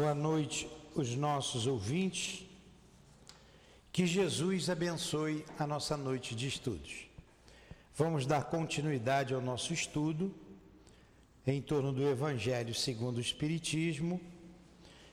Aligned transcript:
Boa 0.00 0.14
noite, 0.14 0.70
os 0.94 1.16
nossos 1.16 1.66
ouvintes. 1.66 2.46
Que 3.90 4.06
Jesus 4.06 4.70
abençoe 4.70 5.44
a 5.58 5.66
nossa 5.66 5.96
noite 5.96 6.36
de 6.36 6.46
estudos. 6.46 7.08
Vamos 7.96 8.24
dar 8.24 8.44
continuidade 8.44 9.34
ao 9.34 9.40
nosso 9.40 9.72
estudo 9.72 10.32
em 11.44 11.60
torno 11.60 11.92
do 11.92 12.08
Evangelho 12.08 12.72
segundo 12.76 13.18
o 13.18 13.20
Espiritismo. 13.20 14.20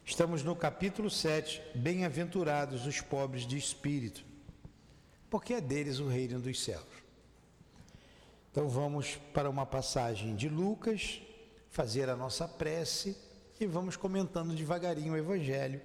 Estamos 0.06 0.44
no 0.44 0.56
capítulo 0.56 1.10
7, 1.10 1.64
Bem-aventurados 1.74 2.86
os 2.86 3.02
pobres 3.02 3.48
de 3.48 3.58
espírito, 3.58 4.24
porque 5.32 5.56
é 5.56 5.62
deles 5.62 5.98
o 5.98 6.08
reino 6.08 6.40
dos 6.40 6.64
céus. 6.64 6.86
Então 8.52 8.70
vamos 8.70 9.16
para 9.34 9.50
uma 9.50 9.66
passagem 9.66 10.36
de 10.36 10.48
Lucas, 10.48 11.24
fazer 11.72 12.08
a 12.08 12.16
nossa 12.16 12.48
prece 12.48 13.25
e 13.60 13.66
vamos 13.66 13.96
comentando 13.96 14.54
devagarinho 14.54 15.14
o 15.14 15.18
Evangelho. 15.18 15.82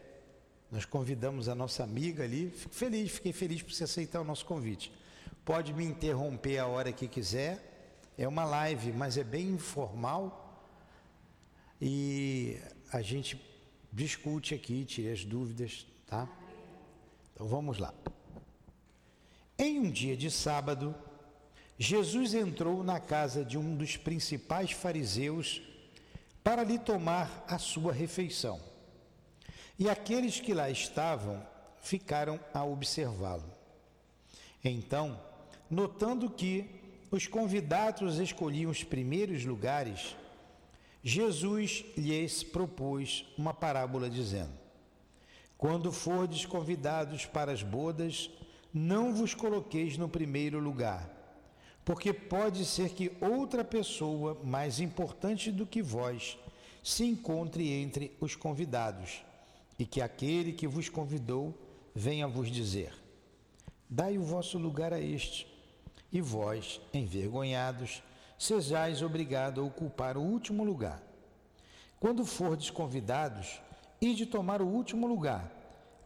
Nós 0.70 0.84
convidamos 0.84 1.48
a 1.48 1.54
nossa 1.54 1.84
amiga 1.84 2.24
ali, 2.24 2.50
fico 2.50 2.74
feliz, 2.74 3.12
fiquei 3.12 3.32
feliz 3.32 3.62
por 3.62 3.72
você 3.72 3.84
aceitar 3.84 4.20
o 4.20 4.24
nosso 4.24 4.44
convite. 4.44 4.92
Pode 5.44 5.72
me 5.72 5.84
interromper 5.84 6.58
a 6.58 6.66
hora 6.66 6.92
que 6.92 7.06
quiser, 7.06 8.02
é 8.18 8.26
uma 8.26 8.44
live, 8.44 8.92
mas 8.92 9.16
é 9.16 9.24
bem 9.24 9.48
informal 9.48 10.68
e 11.80 12.58
a 12.92 13.02
gente 13.02 13.40
discute 13.92 14.54
aqui, 14.54 14.84
tira 14.84 15.12
as 15.12 15.24
dúvidas, 15.24 15.86
tá? 16.06 16.28
Então 17.32 17.46
vamos 17.46 17.78
lá. 17.78 17.94
Em 19.58 19.78
um 19.78 19.90
dia 19.90 20.16
de 20.16 20.30
sábado, 20.30 20.94
Jesus 21.78 22.34
entrou 22.34 22.82
na 22.84 23.00
casa 23.00 23.44
de 23.44 23.56
um 23.56 23.76
dos 23.76 23.96
principais 23.96 24.72
fariseus 24.72 25.62
para 26.42 26.64
lhe 26.64 26.78
tomar 26.78 27.44
a 27.46 27.58
sua 27.58 27.92
refeição. 27.92 28.60
E 29.78 29.88
aqueles 29.88 30.40
que 30.40 30.54
lá 30.54 30.70
estavam 30.70 31.42
ficaram 31.80 32.38
a 32.52 32.64
observá-lo. 32.64 33.50
Então, 34.62 35.20
notando 35.70 36.28
que 36.28 36.68
os 37.10 37.26
convidados 37.26 38.18
escolhiam 38.18 38.70
os 38.70 38.84
primeiros 38.84 39.44
lugares, 39.44 40.16
Jesus 41.02 41.84
lhes 41.96 42.42
propôs 42.42 43.24
uma 43.38 43.54
parábola 43.54 44.10
dizendo: 44.10 44.52
Quando 45.56 45.90
fordes 45.90 46.44
convidados 46.44 47.24
para 47.24 47.52
as 47.52 47.62
bodas, 47.62 48.30
não 48.72 49.14
vos 49.14 49.34
coloqueis 49.34 49.96
no 49.96 50.08
primeiro 50.08 50.60
lugar 50.60 51.19
porque 51.90 52.12
pode 52.12 52.64
ser 52.64 52.90
que 52.90 53.10
outra 53.20 53.64
pessoa 53.64 54.38
mais 54.44 54.78
importante 54.78 55.50
do 55.50 55.66
que 55.66 55.82
vós 55.82 56.38
se 56.84 57.02
encontre 57.02 57.68
entre 57.68 58.16
os 58.20 58.36
convidados 58.36 59.24
e 59.76 59.84
que 59.84 60.00
aquele 60.00 60.52
que 60.52 60.68
vos 60.68 60.88
convidou 60.88 61.52
venha 61.92 62.28
vos 62.28 62.48
dizer: 62.48 62.94
Dai 63.88 64.16
o 64.16 64.22
vosso 64.22 64.56
lugar 64.56 64.92
a 64.92 65.00
este, 65.00 65.48
e 66.12 66.20
vós, 66.20 66.80
envergonhados, 66.94 68.04
sejais 68.38 69.02
obrigados 69.02 69.58
a 69.60 69.66
ocupar 69.66 70.16
o 70.16 70.22
último 70.22 70.62
lugar. 70.62 71.02
Quando 71.98 72.24
fordes 72.24 72.70
convidados, 72.70 73.60
ide 74.00 74.26
tomar 74.26 74.62
o 74.62 74.68
último 74.68 75.08
lugar, 75.08 75.50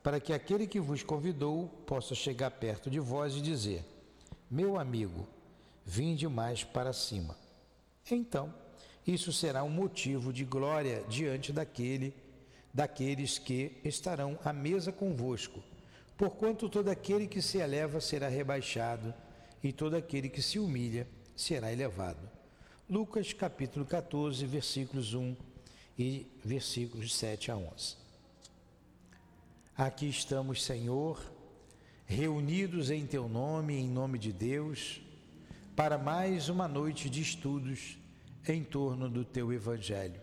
para 0.03 0.19
que 0.19 0.33
aquele 0.33 0.67
que 0.67 0.81
vos 0.81 1.03
convidou 1.03 1.69
possa 1.85 2.15
chegar 2.15 2.53
perto 2.53 2.89
de 2.89 2.99
vós 2.99 3.37
e 3.37 3.43
dizer: 3.43 3.85
Meu 4.51 4.81
amigo, 4.81 5.34
vinde 5.85 6.27
mais 6.27 6.65
para 6.65 6.93
cima. 6.93 7.37
Então, 8.11 8.53
isso 9.07 9.33
será 9.33 9.63
um 9.63 9.71
motivo 9.71 10.33
de 10.33 10.45
glória 10.45 11.05
diante 11.09 11.53
daquele, 11.53 12.15
daqueles 12.73 13.39
que 13.39 13.77
estarão 13.85 14.39
à 14.45 14.53
mesa 14.53 14.91
convosco. 14.91 15.63
Porquanto 16.17 16.69
todo 16.69 16.89
aquele 16.89 17.27
que 17.27 17.43
se 17.43 17.59
eleva 17.59 18.01
será 18.01 18.29
rebaixado, 18.29 19.13
e 19.63 19.73
todo 19.73 19.95
aquele 19.95 20.29
que 20.29 20.43
se 20.43 20.59
humilha 20.59 21.07
será 21.35 21.73
elevado. 21.73 22.31
Lucas 22.89 23.33
capítulo 23.33 23.85
14, 23.85 24.45
versículos 24.47 25.15
1 25.15 25.35
e 25.99 26.27
versículos 26.45 27.15
7 27.15 27.51
a 27.51 27.57
11. 27.57 27.97
Aqui 29.77 30.09
estamos, 30.09 30.63
Senhor, 30.63 31.21
reunidos 32.07 32.91
em 32.91 33.07
teu 33.07 33.29
nome, 33.29 33.75
em 33.75 33.89
nome 33.89 34.19
de 34.19 34.33
Deus 34.33 35.04
para 35.77 35.99
mais 35.99 36.49
uma 36.49 36.69
noite 36.69 37.11
de 37.11 37.21
estudos 37.21 37.99
em 38.47 38.63
torno 38.63 39.09
do 39.09 39.25
teu 39.25 39.53
Evangelho. 39.53 40.21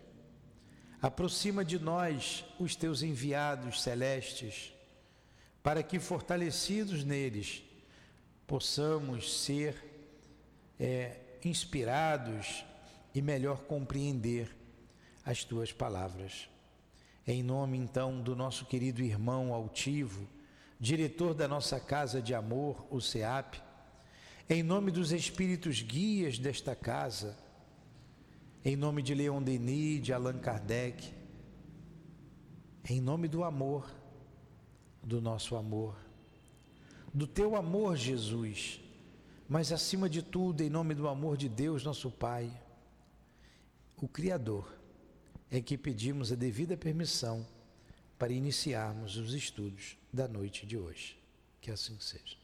Aproxima 1.02 1.66
de 1.66 1.78
nós 1.78 2.46
os 2.58 2.74
teus 2.74 3.02
enviados 3.02 3.82
celestes, 3.82 4.72
para 5.62 5.84
que, 5.84 6.00
fortalecidos 6.00 7.04
neles, 7.04 7.64
possamos 8.48 9.42
ser 9.42 9.76
é, 10.80 11.20
inspirados 11.44 12.64
e 13.14 13.22
melhor 13.22 13.64
compreender 13.64 14.56
as 15.26 15.44
tuas 15.44 15.74
palavras. 15.74 16.48
Em 17.28 17.44
nome 17.44 17.78
então 17.78 18.22
do 18.22 18.36
nosso 18.38 18.66
querido 18.66 19.02
irmão 19.02 19.54
altivo, 19.54 20.28
diretor 20.80 21.34
da 21.34 21.48
nossa 21.48 21.78
casa 21.78 22.22
de 22.22 22.34
amor, 22.34 22.88
o 22.90 23.02
SEAP, 23.02 23.62
em 24.50 24.64
nome 24.64 24.92
dos 24.92 25.12
espíritos 25.12 25.82
guias 25.82 26.38
desta 26.38 26.76
casa, 26.76 27.38
em 28.64 28.76
nome 28.76 29.02
de 29.02 29.14
Leon 29.14 29.42
Denis, 29.42 30.02
de 30.02 30.14
Allan 30.14 30.40
Kardec, 30.40 31.14
em 32.90 33.00
nome 33.00 33.28
do 33.28 33.44
amor, 33.44 33.90
do 35.02 35.22
nosso 35.22 35.56
amor, 35.56 35.96
do 37.14 37.28
teu 37.28 37.56
amor, 37.56 37.96
Jesus, 37.96 38.80
mas 39.48 39.72
acima 39.72 40.10
de 40.10 40.22
tudo, 40.22 40.62
em 40.62 40.70
nome 40.70 40.96
do 40.96 41.08
amor 41.08 41.38
de 41.38 41.50
Deus, 41.50 41.84
nosso 41.84 42.10
Pai, 42.10 42.52
o 44.02 44.08
Criador, 44.08 44.72
é 45.50 45.62
que 45.62 45.78
pedimos 45.78 46.32
a 46.32 46.36
devida 46.36 46.78
permissão 46.78 47.46
para 48.18 48.32
iniciarmos 48.32 49.18
os 49.18 49.34
estudos 49.34 49.98
da 50.14 50.28
noite 50.28 50.66
de 50.66 50.78
hoje. 50.78 51.18
Que 51.60 51.70
assim 51.70 52.00
seja. 52.00 52.41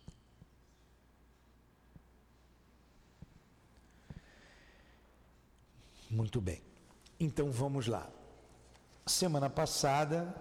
Muito 6.17 6.41
bem. 6.41 6.63
Então 7.19 7.51
vamos 7.51 7.85
lá. 7.85 8.09
Semana 9.05 9.51
passada 9.51 10.35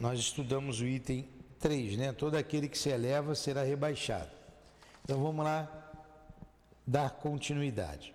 nós 0.00 0.18
estudamos 0.18 0.80
o 0.80 0.84
item 0.84 1.28
3, 1.60 1.96
né? 1.96 2.12
Todo 2.12 2.34
aquele 2.34 2.68
que 2.68 2.76
se 2.76 2.88
eleva 2.88 3.36
será 3.36 3.62
rebaixado. 3.62 4.32
Então 5.04 5.22
vamos 5.22 5.44
lá 5.44 5.92
dar 6.84 7.10
continuidade. 7.10 8.12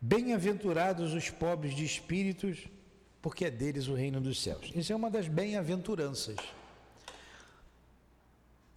Bem-aventurados 0.00 1.14
os 1.14 1.30
pobres 1.30 1.76
de 1.76 1.84
espíritos, 1.84 2.66
porque 3.22 3.44
é 3.44 3.50
deles 3.50 3.86
o 3.86 3.94
reino 3.94 4.20
dos 4.20 4.42
céus. 4.42 4.72
Isso 4.74 4.92
é 4.92 4.96
uma 4.96 5.08
das 5.08 5.28
bem-aventuranças 5.28 6.38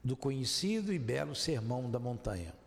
do 0.04 0.16
conhecido 0.16 0.94
e 0.94 1.00
belo 1.00 1.34
sermão 1.34 1.90
da 1.90 1.98
montanha. 1.98 2.59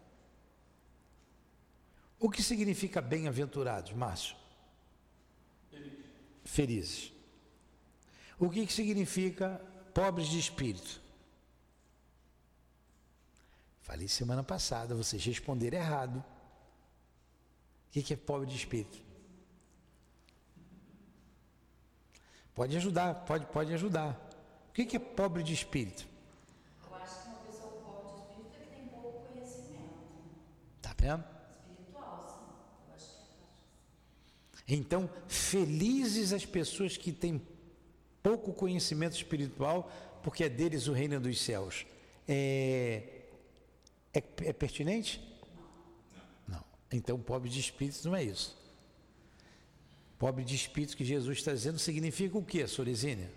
O 2.22 2.31
que 2.31 2.41
significa 2.41 3.00
bem-aventurados, 3.00 3.93
Márcio? 3.93 4.37
Felizes. 5.69 6.05
Felizes. 6.44 7.12
O 8.38 8.49
que, 8.49 8.65
que 8.65 8.72
significa 8.72 9.60
pobres 9.93 10.28
de 10.28 10.38
espírito? 10.38 11.03
Falei 13.81 14.06
semana 14.06 14.44
passada, 14.44 14.94
vocês 14.94 15.25
responderam 15.25 15.78
errado. 15.78 16.19
O 17.88 17.91
que, 17.91 18.05
que 18.05 18.15
é 18.15 18.16
pobre 18.16 18.47
de 18.47 18.54
espírito? 18.54 19.03
Pode 22.54 22.77
ajudar, 22.77 23.16
pode, 23.27 23.47
pode 23.47 23.75
ajudar. 23.75 24.13
O 24.68 24.72
que, 24.72 24.84
que 24.84 24.97
é 24.97 25.01
pobre 25.01 25.42
de 25.42 25.53
espírito? 25.53 26.07
Eu 26.86 26.95
acho 26.95 27.21
que 27.21 27.28
uma 27.30 27.39
pessoa 27.41 27.72
pobre 27.72 28.13
de 28.13 28.21
espírito 28.21 28.57
é 28.60 28.65
que 28.65 28.77
tem 28.77 28.86
pouco 28.86 29.27
conhecimento. 29.27 29.98
Tá 30.80 30.95
vendo? 30.97 31.41
Então, 34.74 35.10
felizes 35.28 36.33
as 36.33 36.47
pessoas 36.47 36.97
que 36.97 37.13
têm 37.13 37.42
pouco 38.22 38.54
conhecimento 38.54 39.15
espiritual, 39.15 39.92
porque 40.22 40.45
é 40.45 40.48
deles 40.48 40.89
o 40.89 40.95
reino 40.95 41.21
dos 41.21 41.39
céus. 41.42 41.84
É, 42.27 43.03
é, 44.15 44.22
é 44.45 44.53
pertinente? 44.54 45.21
Não. 46.48 46.65
Então, 46.91 47.19
pobre 47.21 47.51
de 47.51 47.60
espírito 47.60 48.09
não 48.09 48.16
é 48.16 48.24
isso. 48.24 48.57
Pobre 50.19 50.42
de 50.42 50.54
espírito 50.54 50.97
que 50.97 51.04
Jesus 51.04 51.36
está 51.36 51.53
dizendo 51.53 51.78
significa 51.78 52.39
o 52.39 52.42
que, 52.42 52.66
Sorizínia? 52.66 53.30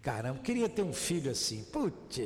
Caramba, 0.00 0.40
queria 0.40 0.66
ter 0.66 0.82
um 0.82 0.94
filho 0.94 1.30
assim. 1.30 1.62
Putz, 1.64 2.16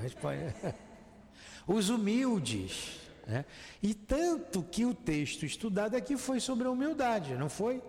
responde. 0.00 0.54
Os 1.66 1.88
humildes. 1.88 3.02
Né? 3.26 3.44
E 3.82 3.94
tanto 3.94 4.62
que 4.62 4.84
o 4.84 4.94
texto 4.94 5.44
estudado 5.44 5.94
aqui 5.94 6.16
foi 6.16 6.40
sobre 6.40 6.66
a 6.66 6.70
humildade, 6.70 7.34
não 7.34 7.48
foi? 7.48 7.82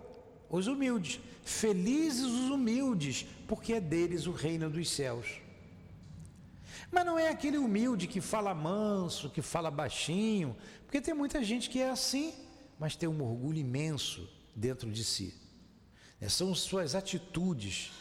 os 0.56 0.66
humildes. 0.66 1.20
Felizes 1.42 2.24
os 2.24 2.50
humildes, 2.50 3.26
porque 3.46 3.74
é 3.74 3.80
deles 3.80 4.26
o 4.26 4.32
reino 4.32 4.70
dos 4.70 4.88
céus. 4.88 5.40
Mas 6.90 7.04
não 7.04 7.18
é 7.18 7.28
aquele 7.28 7.58
humilde 7.58 8.06
que 8.06 8.20
fala 8.20 8.54
manso, 8.54 9.30
que 9.30 9.42
fala 9.42 9.70
baixinho, 9.70 10.56
porque 10.84 11.00
tem 11.00 11.12
muita 11.12 11.42
gente 11.42 11.68
que 11.68 11.80
é 11.80 11.90
assim, 11.90 12.32
mas 12.78 12.96
tem 12.96 13.08
um 13.08 13.22
orgulho 13.22 13.58
imenso 13.58 14.28
dentro 14.54 14.90
de 14.90 15.04
si. 15.04 15.34
É, 16.20 16.28
são 16.28 16.54
suas 16.54 16.94
atitudes, 16.94 17.92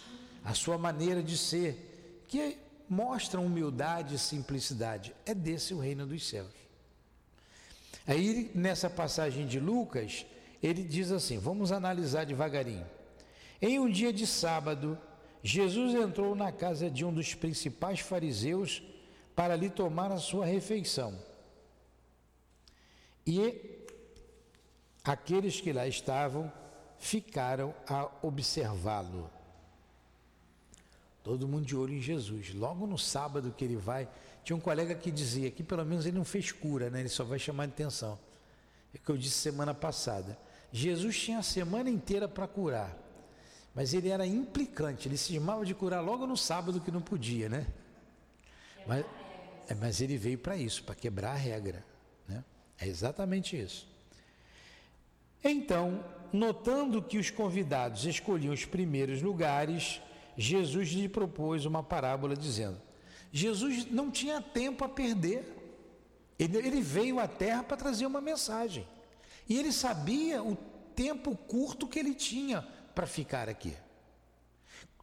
a 0.44 0.54
sua 0.54 0.78
maneira 0.78 1.24
de 1.24 1.38
ser, 1.38 2.24
que 2.28 2.58
mostram 2.88 3.46
humildade 3.46 4.16
e 4.16 4.20
simplicidade. 4.20 5.14
É 5.26 5.34
desse 5.34 5.74
o 5.74 5.80
reino 5.80 6.06
dos 6.06 6.28
céus. 6.28 6.63
Aí, 8.06 8.52
nessa 8.54 8.90
passagem 8.90 9.48
de 9.48 9.60
Lucas, 9.60 10.26
ele 10.62 10.84
diz 10.84 11.12
assim: 11.12 11.38
vamos 11.38 11.72
analisar 11.72 12.26
devagarinho. 12.26 12.86
Em 13.62 13.80
um 13.80 13.90
dia 13.90 14.12
de 14.12 14.28
sábado, 14.28 14.98
Jesus 15.42 15.94
entrou 15.96 16.36
na 16.36 16.52
casa 16.52 16.90
de 16.90 17.06
um 17.06 17.14
dos 17.14 17.34
principais 17.34 18.00
fariseus 18.00 18.84
para 19.36 19.56
lhe 19.56 19.70
tomar 19.70 20.12
a 20.12 20.18
sua 20.18 20.46
refeição. 20.46 21.18
E 23.26 23.86
aqueles 25.04 25.60
que 25.60 25.72
lá 25.72 25.88
estavam 25.88 26.52
ficaram 26.98 27.74
a 27.88 28.10
observá-lo. 28.22 29.30
Todo 31.24 31.48
mundo 31.48 31.66
de 31.66 31.76
olho 31.76 31.94
em 31.94 32.02
Jesus. 32.02 32.54
Logo 32.54 32.86
no 32.86 32.98
sábado 32.98 33.54
que 33.56 33.64
ele 33.64 33.78
vai, 33.78 34.10
tinha 34.44 34.56
um 34.56 34.60
colega 34.60 34.94
que 34.94 35.10
dizia 35.10 35.50
que 35.50 35.64
pelo 35.64 35.86
menos 35.86 36.06
ele 36.06 36.18
não 36.18 36.26
fez 36.26 36.52
cura, 36.52 36.90
né? 36.90 37.00
ele 37.00 37.10
só 37.10 37.24
vai 37.24 37.40
chamar 37.40 37.66
atenção. 37.66 38.20
É 38.94 38.98
o 38.98 39.02
que 39.02 39.10
eu 39.10 39.18
disse 39.18 39.38
semana 39.38 39.74
passada. 39.74 40.38
Jesus 40.72 41.20
tinha 41.20 41.40
a 41.40 41.44
semana 41.44 41.90
inteira 41.90 42.28
para 42.28 42.48
curar. 42.48 42.98
Mas 43.74 43.94
ele 43.94 44.10
era 44.10 44.26
implicante, 44.26 45.08
ele 45.08 45.18
se 45.18 45.34
chamava 45.34 45.66
de 45.66 45.74
curar 45.74 46.04
logo 46.04 46.28
no 46.28 46.38
sábado 46.38 46.80
que 46.80 46.92
não 46.92 47.02
podia, 47.02 47.50
né? 47.50 47.66
Mas, 48.86 49.06
é, 49.68 49.74
mas 49.74 50.02
ele 50.02 50.18
veio 50.18 50.38
para 50.38 50.56
isso, 50.56 50.84
para 50.84 50.94
quebrar 50.94 51.32
a 51.32 51.36
regra. 51.36 51.84
Né? 52.28 52.44
É 52.78 52.88
exatamente 52.88 53.60
isso. 53.60 53.88
Então, 55.44 56.04
notando 56.32 57.02
que 57.02 57.18
os 57.18 57.30
convidados 57.30 58.06
escolhiam 58.06 58.54
os 58.54 58.66
primeiros 58.66 59.22
lugares, 59.22 60.02
Jesus 60.38 60.90
lhe 60.90 61.10
propôs 61.10 61.66
uma 61.66 61.82
parábola 61.82 62.36
dizendo: 62.36 62.80
Jesus 63.36 63.88
não 63.90 64.12
tinha 64.12 64.40
tempo 64.40 64.86
a 64.86 64.90
perder. 64.90 65.44
Ele, 66.38 66.56
ele 66.56 66.82
veio 66.82 67.20
à 67.20 67.28
terra 67.28 67.64
para 67.64 67.76
trazer 67.76 68.06
uma 68.06 68.22
mensagem. 68.22 68.88
E 69.50 69.58
ele 69.58 69.72
sabia 69.72 70.44
o 70.44 70.56
tempo 70.96 71.36
curto 71.36 71.88
que 71.88 71.98
ele 71.98 72.14
tinha 72.14 72.62
para 72.94 73.08
ficar 73.08 73.50
aqui. 73.50 73.74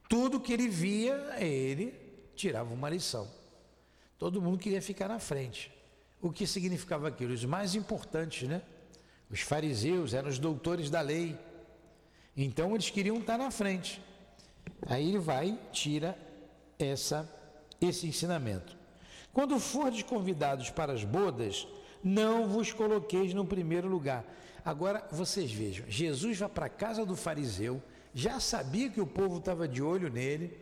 Tudo 0.07 0.39
que 0.39 0.53
ele 0.53 0.69
via, 0.69 1.35
ele 1.39 1.93
tirava 2.33 2.73
uma 2.73 2.89
lição. 2.89 3.29
Todo 4.17 4.41
mundo 4.41 4.57
queria 4.57 4.81
ficar 4.81 5.09
na 5.09 5.19
frente. 5.19 5.69
O 6.21 6.31
que 6.31 6.47
significava 6.47 7.09
aquilo? 7.09 7.33
Os 7.33 7.43
mais 7.43 7.75
importantes, 7.75 8.47
né? 8.47 8.61
Os 9.29 9.41
fariseus 9.41 10.13
eram 10.13 10.29
os 10.29 10.39
doutores 10.39 10.89
da 10.89 11.01
lei. 11.01 11.37
Então 12.35 12.73
eles 12.75 12.89
queriam 12.89 13.17
estar 13.17 13.37
na 13.37 13.51
frente. 13.51 14.01
Aí 14.87 15.09
ele 15.09 15.19
vai, 15.19 15.59
tira 15.73 16.17
essa 16.79 17.29
esse 17.81 18.07
ensinamento. 18.07 18.77
Quando 19.33 19.59
fordes 19.59 20.03
convidados 20.03 20.69
para 20.69 20.93
as 20.93 21.03
bodas, 21.03 21.67
não 22.03 22.47
vos 22.47 22.71
coloqueis 22.71 23.33
no 23.33 23.45
primeiro 23.45 23.87
lugar. 23.87 24.23
Agora 24.63 25.07
vocês 25.11 25.51
vejam, 25.51 25.85
Jesus 25.89 26.37
vai 26.37 26.49
para 26.49 26.65
a 26.67 26.69
casa 26.69 27.05
do 27.05 27.15
fariseu, 27.15 27.81
já 28.13 28.39
sabia 28.39 28.89
que 28.89 29.01
o 29.01 29.07
povo 29.07 29.39
estava 29.39 29.67
de 29.67 29.81
olho 29.81 30.09
nele, 30.09 30.55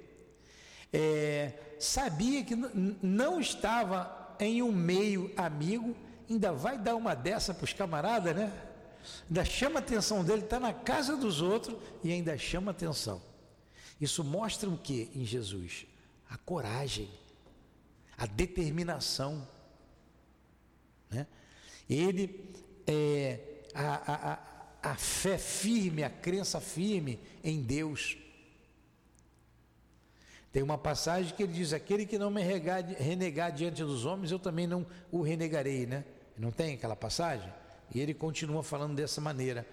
é, 0.94 1.54
sabia 1.78 2.44
que 2.44 2.56
não 2.56 3.40
estava 3.40 4.36
em 4.40 4.62
um 4.62 4.72
meio 4.72 5.32
amigo, 5.36 5.96
ainda 6.30 6.54
vai 6.54 6.78
dar 6.78 6.96
uma 6.96 7.14
dessa 7.14 7.54
para 7.54 7.66
os 7.66 7.74
camaradas, 7.74 8.36
né? 8.36 8.52
Ainda 9.28 9.44
chama 9.44 9.80
a 9.80 9.84
atenção 9.84 10.24
dele, 10.24 10.44
está 10.44 10.60
na 10.60 10.74
casa 10.74 11.18
dos 11.18 11.42
outros 11.42 11.76
e 12.04 12.12
ainda 12.12 12.38
chama 12.38 12.72
a 12.72 12.74
atenção. 12.74 13.22
Isso 14.00 14.24
mostra 14.24 14.70
o 14.70 14.78
que 14.78 15.10
em 15.14 15.26
Jesus? 15.26 15.86
A 16.30 16.38
coragem, 16.38 17.10
a 18.18 18.26
determinação. 18.26 19.48
Né? 21.10 21.26
Ele 21.90 22.54
é, 22.86 23.40
a, 23.74 24.14
a, 24.84 24.92
a 24.92 24.96
fé 24.96 25.38
firme, 25.38 26.04
a 26.04 26.10
crença 26.10 26.62
firme 26.62 27.20
em 27.44 27.62
Deus. 27.62 28.18
Tem 30.52 30.64
uma 30.64 30.78
passagem 30.78 31.36
que 31.36 31.44
ele 31.44 31.54
diz: 31.54 31.74
Aquele 31.74 32.06
que 32.06 32.18
não 32.18 32.32
me 32.32 32.42
renegar, 32.42 33.52
diante 33.52 33.84
dos 33.84 34.06
homens, 34.06 34.32
eu 34.32 34.40
também 34.40 34.68
não 34.68 34.86
o 35.12 35.22
renegarei, 35.22 35.86
né? 35.86 36.06
Não 36.38 36.52
tem 36.52 36.74
aquela 36.74 36.96
passagem? 36.96 37.52
E 37.94 38.00
ele 38.00 38.14
continua 38.14 38.64
falando 38.64 38.96
dessa 38.96 39.20
maneira. 39.20 39.68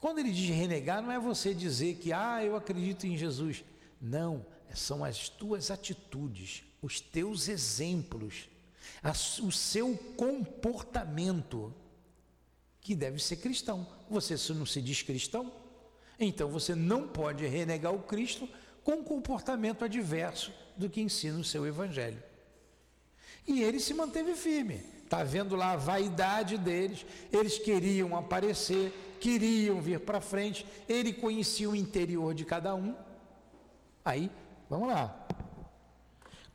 Quando 0.00 0.18
ele 0.18 0.30
diz 0.30 0.48
renegar, 0.54 1.02
não 1.02 1.10
é 1.10 1.18
você 1.18 1.54
dizer 1.54 1.96
que, 1.96 2.12
ah, 2.12 2.42
eu 2.44 2.56
acredito 2.56 3.06
em 3.06 3.16
Jesus. 3.16 3.64
Não, 4.00 4.44
são 4.74 5.04
as 5.04 5.28
tuas 5.28 5.70
atitudes, 5.70 6.64
os 6.82 7.00
teus 7.00 7.48
exemplos, 7.48 8.48
o 9.42 9.52
seu 9.52 9.96
comportamento 10.16 11.74
que 12.80 12.94
deve 12.94 13.22
ser 13.22 13.36
cristão. 13.36 13.86
Você 14.08 14.38
se 14.38 14.52
não 14.52 14.66
se 14.66 14.80
diz 14.80 15.02
cristão, 15.02 15.52
então 16.18 16.48
você 16.48 16.74
não 16.74 17.08
pode 17.08 17.46
renegar 17.46 17.92
o 17.92 18.02
Cristo 18.02 18.48
com 18.84 18.92
um 18.92 19.04
comportamento 19.04 19.84
adverso 19.84 20.52
do 20.76 20.88
que 20.88 21.00
ensina 21.00 21.38
o 21.38 21.44
seu 21.44 21.66
evangelho. 21.66 22.22
E 23.46 23.62
ele 23.62 23.80
se 23.80 23.92
manteve 23.94 24.34
firme. 24.34 24.82
Está 25.02 25.22
vendo 25.22 25.54
lá 25.54 25.72
a 25.72 25.76
vaidade 25.76 26.58
deles, 26.58 27.06
eles 27.32 27.58
queriam 27.58 28.16
aparecer, 28.16 28.92
queriam 29.20 29.80
vir 29.80 30.00
para 30.00 30.20
frente, 30.20 30.66
ele 30.88 31.12
conhecia 31.12 31.70
o 31.70 31.76
interior 31.76 32.34
de 32.34 32.44
cada 32.44 32.74
um. 32.74 32.94
Aí, 34.04 34.30
vamos 34.68 34.88
lá. 34.88 35.26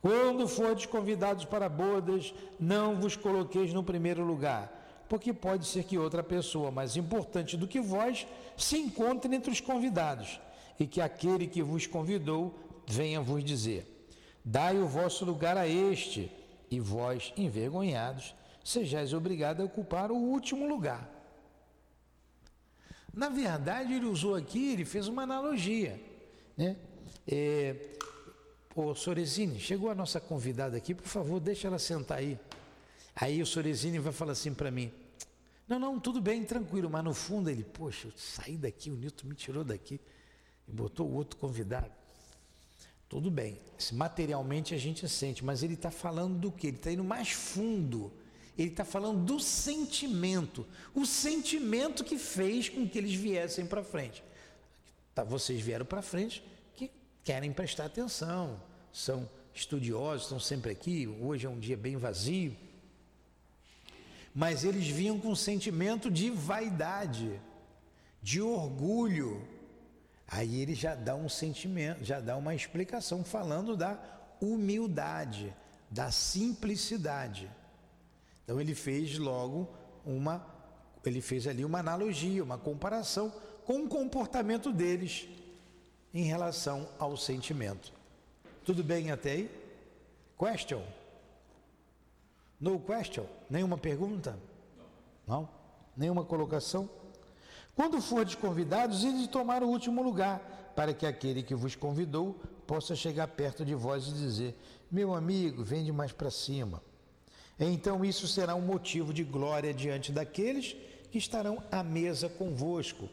Quando 0.00 0.48
fordes 0.48 0.86
convidados 0.86 1.44
para 1.44 1.68
bodas, 1.68 2.34
não 2.58 2.96
vos 2.96 3.16
coloqueis 3.16 3.72
no 3.72 3.84
primeiro 3.84 4.24
lugar 4.24 4.82
porque 5.12 5.30
pode 5.30 5.66
ser 5.66 5.84
que 5.84 5.98
outra 5.98 6.22
pessoa 6.22 6.70
mais 6.70 6.96
importante 6.96 7.54
do 7.54 7.68
que 7.68 7.78
vós 7.78 8.26
se 8.56 8.78
encontre 8.78 9.36
entre 9.36 9.52
os 9.52 9.60
convidados, 9.60 10.40
e 10.80 10.86
que 10.86 11.02
aquele 11.02 11.46
que 11.46 11.62
vos 11.62 11.86
convidou 11.86 12.58
venha 12.86 13.20
vos 13.20 13.44
dizer: 13.44 14.08
Dai 14.42 14.78
o 14.78 14.86
vosso 14.86 15.26
lugar 15.26 15.58
a 15.58 15.68
este, 15.68 16.32
e 16.70 16.80
vós, 16.80 17.30
envergonhados, 17.36 18.34
sejais 18.64 19.12
obrigados 19.12 19.60
a 19.62 19.66
ocupar 19.66 20.10
o 20.10 20.16
último 20.16 20.66
lugar. 20.66 21.06
Na 23.12 23.28
verdade, 23.28 23.92
ele 23.92 24.06
usou 24.06 24.34
aqui, 24.34 24.72
ele 24.72 24.86
fez 24.86 25.08
uma 25.08 25.24
analogia. 25.24 26.00
Né? 26.56 26.74
É, 27.26 27.92
Ô 28.74 28.94
Sorezine, 28.94 29.60
chegou 29.60 29.90
a 29.90 29.94
nossa 29.94 30.18
convidada 30.18 30.78
aqui, 30.78 30.94
por 30.94 31.06
favor, 31.06 31.38
deixa 31.38 31.66
ela 31.68 31.78
sentar 31.78 32.18
aí. 32.18 32.38
Aí 33.14 33.42
o 33.42 33.46
Sorezine 33.46 33.98
vai 33.98 34.14
falar 34.14 34.32
assim 34.32 34.54
para 34.54 34.70
mim: 34.70 34.90
não, 35.68 35.78
não, 35.78 36.00
tudo 36.00 36.22
bem, 36.22 36.42
tranquilo, 36.42 36.88
mas 36.88 37.04
no 37.04 37.12
fundo 37.12 37.50
ele, 37.50 37.64
poxa, 37.64 38.08
eu 38.08 38.12
saí 38.16 38.56
daqui, 38.56 38.90
o 38.90 38.96
Nilton 38.96 39.26
me 39.26 39.34
tirou 39.34 39.62
daqui 39.62 40.00
e 40.66 40.72
botou 40.72 41.06
o 41.06 41.12
outro 41.12 41.36
convidado. 41.36 41.90
Tudo 43.10 43.30
bem, 43.30 43.58
materialmente 43.92 44.74
a 44.74 44.78
gente 44.78 45.06
sente, 45.06 45.44
mas 45.44 45.62
ele 45.62 45.74
está 45.74 45.90
falando 45.90 46.38
do 46.38 46.50
que? 46.50 46.68
Ele 46.68 46.76
está 46.78 46.90
indo 46.90 47.04
mais 47.04 47.30
fundo. 47.30 48.10
Ele 48.56 48.70
está 48.70 48.86
falando 48.86 49.22
do 49.22 49.38
sentimento, 49.38 50.66
o 50.94 51.04
sentimento 51.04 52.04
que 52.04 52.16
fez 52.16 52.70
com 52.70 52.88
que 52.88 52.96
eles 52.96 53.14
viessem 53.14 53.66
para 53.66 53.84
frente. 53.84 54.24
Tá, 55.14 55.24
vocês 55.24 55.60
vieram 55.60 55.84
para 55.84 56.00
frente 56.00 56.42
querem 57.24 57.52
prestar 57.52 57.86
atenção, 57.86 58.60
são 58.92 59.28
estudiosos, 59.54 60.22
estão 60.22 60.40
sempre 60.40 60.72
aqui. 60.72 61.06
Hoje 61.06 61.46
é 61.46 61.50
um 61.50 61.58
dia 61.58 61.76
bem 61.76 61.96
vazio, 61.96 62.56
mas 64.34 64.64
eles 64.64 64.86
vinham 64.86 65.18
com 65.18 65.28
um 65.28 65.36
sentimento 65.36 66.10
de 66.10 66.30
vaidade, 66.30 67.40
de 68.22 68.40
orgulho. 68.40 69.46
Aí 70.26 70.60
ele 70.60 70.74
já 70.74 70.94
dá 70.94 71.14
um 71.14 71.28
sentimento, 71.28 72.02
já 72.04 72.20
dá 72.20 72.36
uma 72.36 72.54
explicação 72.54 73.22
falando 73.22 73.76
da 73.76 74.00
humildade, 74.40 75.54
da 75.90 76.10
simplicidade. 76.10 77.50
Então 78.42 78.60
ele 78.60 78.74
fez 78.74 79.18
logo 79.18 79.68
uma 80.04 80.50
ele 81.04 81.20
fez 81.20 81.48
ali 81.48 81.64
uma 81.64 81.80
analogia, 81.80 82.44
uma 82.44 82.56
comparação 82.56 83.32
com 83.64 83.82
o 83.82 83.88
comportamento 83.88 84.72
deles 84.72 85.28
em 86.14 86.24
relação 86.24 86.88
ao 86.98 87.16
sentimento. 87.16 87.92
Tudo 88.64 88.84
bem 88.84 89.10
até 89.10 89.32
aí? 89.32 89.50
Question? 90.38 90.82
No 92.60 92.78
question? 92.78 93.26
Nenhuma 93.50 93.76
pergunta? 93.78 94.38
Não? 95.26 95.48
Nenhuma 95.96 96.24
colocação? 96.24 96.88
Quando 97.74 98.00
fordes 98.00 98.34
convidados, 98.34 99.02
ide 99.02 99.28
tomar 99.28 99.62
o 99.62 99.68
último 99.68 100.02
lugar, 100.02 100.72
para 100.76 100.92
que 100.92 101.06
aquele 101.06 101.42
que 101.42 101.54
vos 101.54 101.74
convidou 101.74 102.36
possa 102.66 102.94
chegar 102.94 103.28
perto 103.28 103.64
de 103.64 103.74
vós 103.74 104.06
e 104.06 104.12
dizer: 104.12 104.56
Meu 104.90 105.14
amigo, 105.14 105.64
vende 105.64 105.90
mais 105.90 106.12
para 106.12 106.30
cima. 106.30 106.82
Então 107.58 108.04
isso 108.04 108.26
será 108.26 108.54
um 108.54 108.60
motivo 108.60 109.12
de 109.12 109.24
glória 109.24 109.72
diante 109.72 110.10
daqueles 110.10 110.76
que 111.10 111.18
estarão 111.18 111.62
à 111.70 111.82
mesa 111.82 112.28
convosco. 112.28 113.08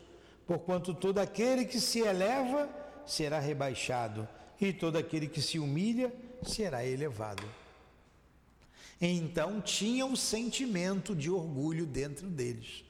Porquanto 0.47 0.93
todo 0.93 1.19
aquele 1.19 1.65
que 1.65 1.79
se 1.79 1.99
eleva 1.99 2.67
será 3.09 3.39
rebaixado, 3.39 4.27
e 4.61 4.71
todo 4.71 4.97
aquele 4.97 5.27
que 5.27 5.41
se 5.41 5.57
humilha 5.57 6.13
será 6.43 6.85
elevado. 6.85 7.43
Então 9.01 9.61
tinha 9.61 10.05
um 10.05 10.15
sentimento 10.15 11.15
de 11.15 11.29
orgulho 11.29 11.85
dentro 11.85 12.27
deles. 12.27 12.83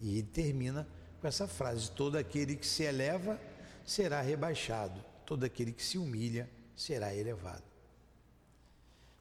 E 0.00 0.22
termina 0.22 0.88
com 1.20 1.28
essa 1.28 1.46
frase: 1.46 1.90
todo 1.90 2.16
aquele 2.16 2.56
que 2.56 2.66
se 2.66 2.82
eleva 2.82 3.38
será 3.84 4.20
rebaixado, 4.20 5.04
todo 5.26 5.44
aquele 5.44 5.72
que 5.72 5.84
se 5.84 5.98
humilha 5.98 6.48
será 6.74 7.14
elevado. 7.14 7.64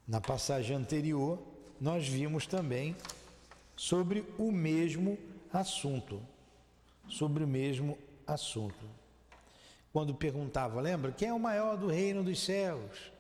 Na 0.07 0.22
passagem 0.22 0.75
anterior, 0.75 1.41
nós 1.79 2.07
vimos 2.07 2.48
também 2.48 2.96
sobre 3.75 4.25
o 4.38 4.51
mesmo 4.51 5.17
assunto, 5.51 6.22
sobre 7.10 7.43
o 7.43 7.48
mesmo 7.48 7.98
assunto. 8.25 8.86
Quando 9.98 10.13
perguntava, 10.13 10.80
lembra, 10.80 11.12
quem 11.12 11.30
é 11.30 11.34
o 11.34 11.39
maior 11.39 11.75
do 11.75 11.88
reino 11.88 12.24
dos 12.24 12.46
céus? 12.46 13.12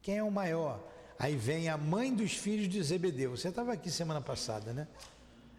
Quem 0.00 0.16
é 0.16 0.22
o 0.22 0.30
maior? 0.30 0.80
Aí 1.18 1.36
vem 1.36 1.68
a 1.68 1.76
mãe 1.76 2.14
dos 2.14 2.32
filhos 2.32 2.70
de 2.70 2.82
Zebedeu. 2.82 3.32
Você 3.32 3.48
estava 3.48 3.74
aqui 3.74 3.90
semana 3.90 4.22
passada, 4.22 4.72
né? 4.72 4.88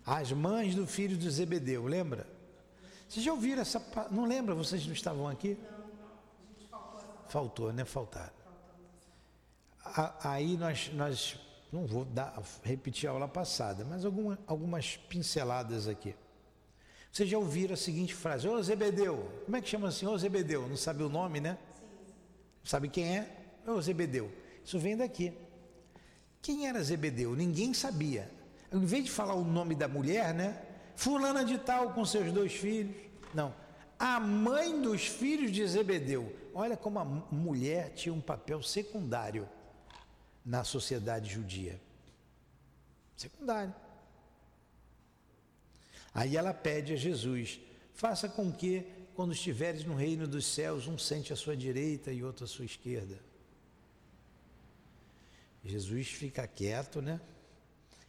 As 0.04 0.32
mães 0.32 0.74
do 0.74 0.88
filho 0.88 1.16
de 1.16 1.30
Zebedeu, 1.30 1.86
lembra? 1.86 2.26
Vocês 3.08 3.24
já 3.24 3.32
ouviram 3.32 3.62
essa. 3.62 3.80
Não 4.10 4.26
lembra? 4.26 4.56
Vocês 4.56 4.84
não 4.88 4.94
estavam 4.94 5.28
aqui? 5.28 5.60
Faltou, 7.28 7.72
né? 7.72 7.86
Faltaram. 7.86 8.34
Aí 10.24 10.58
nós, 10.58 10.90
nós 10.92 11.40
não 11.72 11.86
vou 11.86 12.04
dar, 12.04 12.42
repetir 12.64 13.08
a 13.08 13.12
aula 13.12 13.28
passada, 13.28 13.86
mas 13.86 14.04
alguma, 14.04 14.40
algumas 14.48 14.98
pinceladas 14.98 15.88
aqui. 15.88 16.16
Vocês 17.16 17.30
já 17.30 17.38
ouviram 17.38 17.76
a 17.76 17.78
seguinte 17.78 18.14
frase: 18.14 18.46
Ô 18.46 18.62
Zebedeu, 18.62 19.32
como 19.46 19.56
é 19.56 19.62
que 19.62 19.70
chama 19.70 19.88
assim? 19.88 20.06
Ô 20.06 20.18
Zebedeu, 20.18 20.68
não 20.68 20.76
sabe 20.76 21.02
o 21.02 21.08
nome, 21.08 21.40
né? 21.40 21.58
Sabe 22.62 22.90
quem 22.90 23.20
é? 23.20 23.62
Ô 23.66 23.80
Zebedeu. 23.82 24.30
Isso 24.66 24.78
vem 24.78 24.98
daqui. 24.98 25.32
Quem 26.42 26.68
era 26.68 26.84
Zebedeu? 26.84 27.34
Ninguém 27.34 27.74
sabia 27.74 28.30
em 28.70 28.86
vez 28.86 29.06
de 29.06 29.12
falar 29.12 29.34
o 29.34 29.46
nome 29.46 29.76
da 29.76 29.88
mulher, 29.88 30.34
né? 30.34 30.62
Fulana 30.98 31.46
de 31.46 31.58
tal 31.58 31.94
com 31.94 32.04
seus 32.04 32.34
dois 32.34 32.52
filhos. 32.52 32.94
Não. 33.34 33.56
A 33.98 34.20
mãe 34.20 34.82
dos 34.82 35.08
filhos 35.08 35.54
de 35.54 35.66
Zebedeu. 35.66 36.36
Olha 36.54 36.76
como 36.76 37.00
a 37.00 37.06
mulher 37.06 37.94
tinha 37.94 38.14
um 38.14 38.20
papel 38.20 38.62
secundário 38.62 39.48
na 40.46 40.66
sociedade 40.66 41.34
judia. 41.34 41.80
Secundário. 43.16 43.74
Aí 46.16 46.38
ela 46.38 46.54
pede 46.54 46.94
a 46.94 46.96
Jesus: 46.96 47.60
faça 47.94 48.30
com 48.30 48.50
que, 48.50 48.88
quando 49.14 49.34
estiveres 49.34 49.84
no 49.84 49.94
reino 49.94 50.26
dos 50.26 50.46
céus, 50.46 50.88
um 50.88 50.98
sente 50.98 51.34
à 51.34 51.36
sua 51.36 51.58
direita 51.58 52.12
e 52.12 52.24
outro 52.24 52.46
à 52.46 52.48
sua 52.48 52.64
esquerda. 52.64 53.20
Jesus 55.64 56.08
fica 56.08 56.48
quieto, 56.48 57.02
né? 57.02 57.20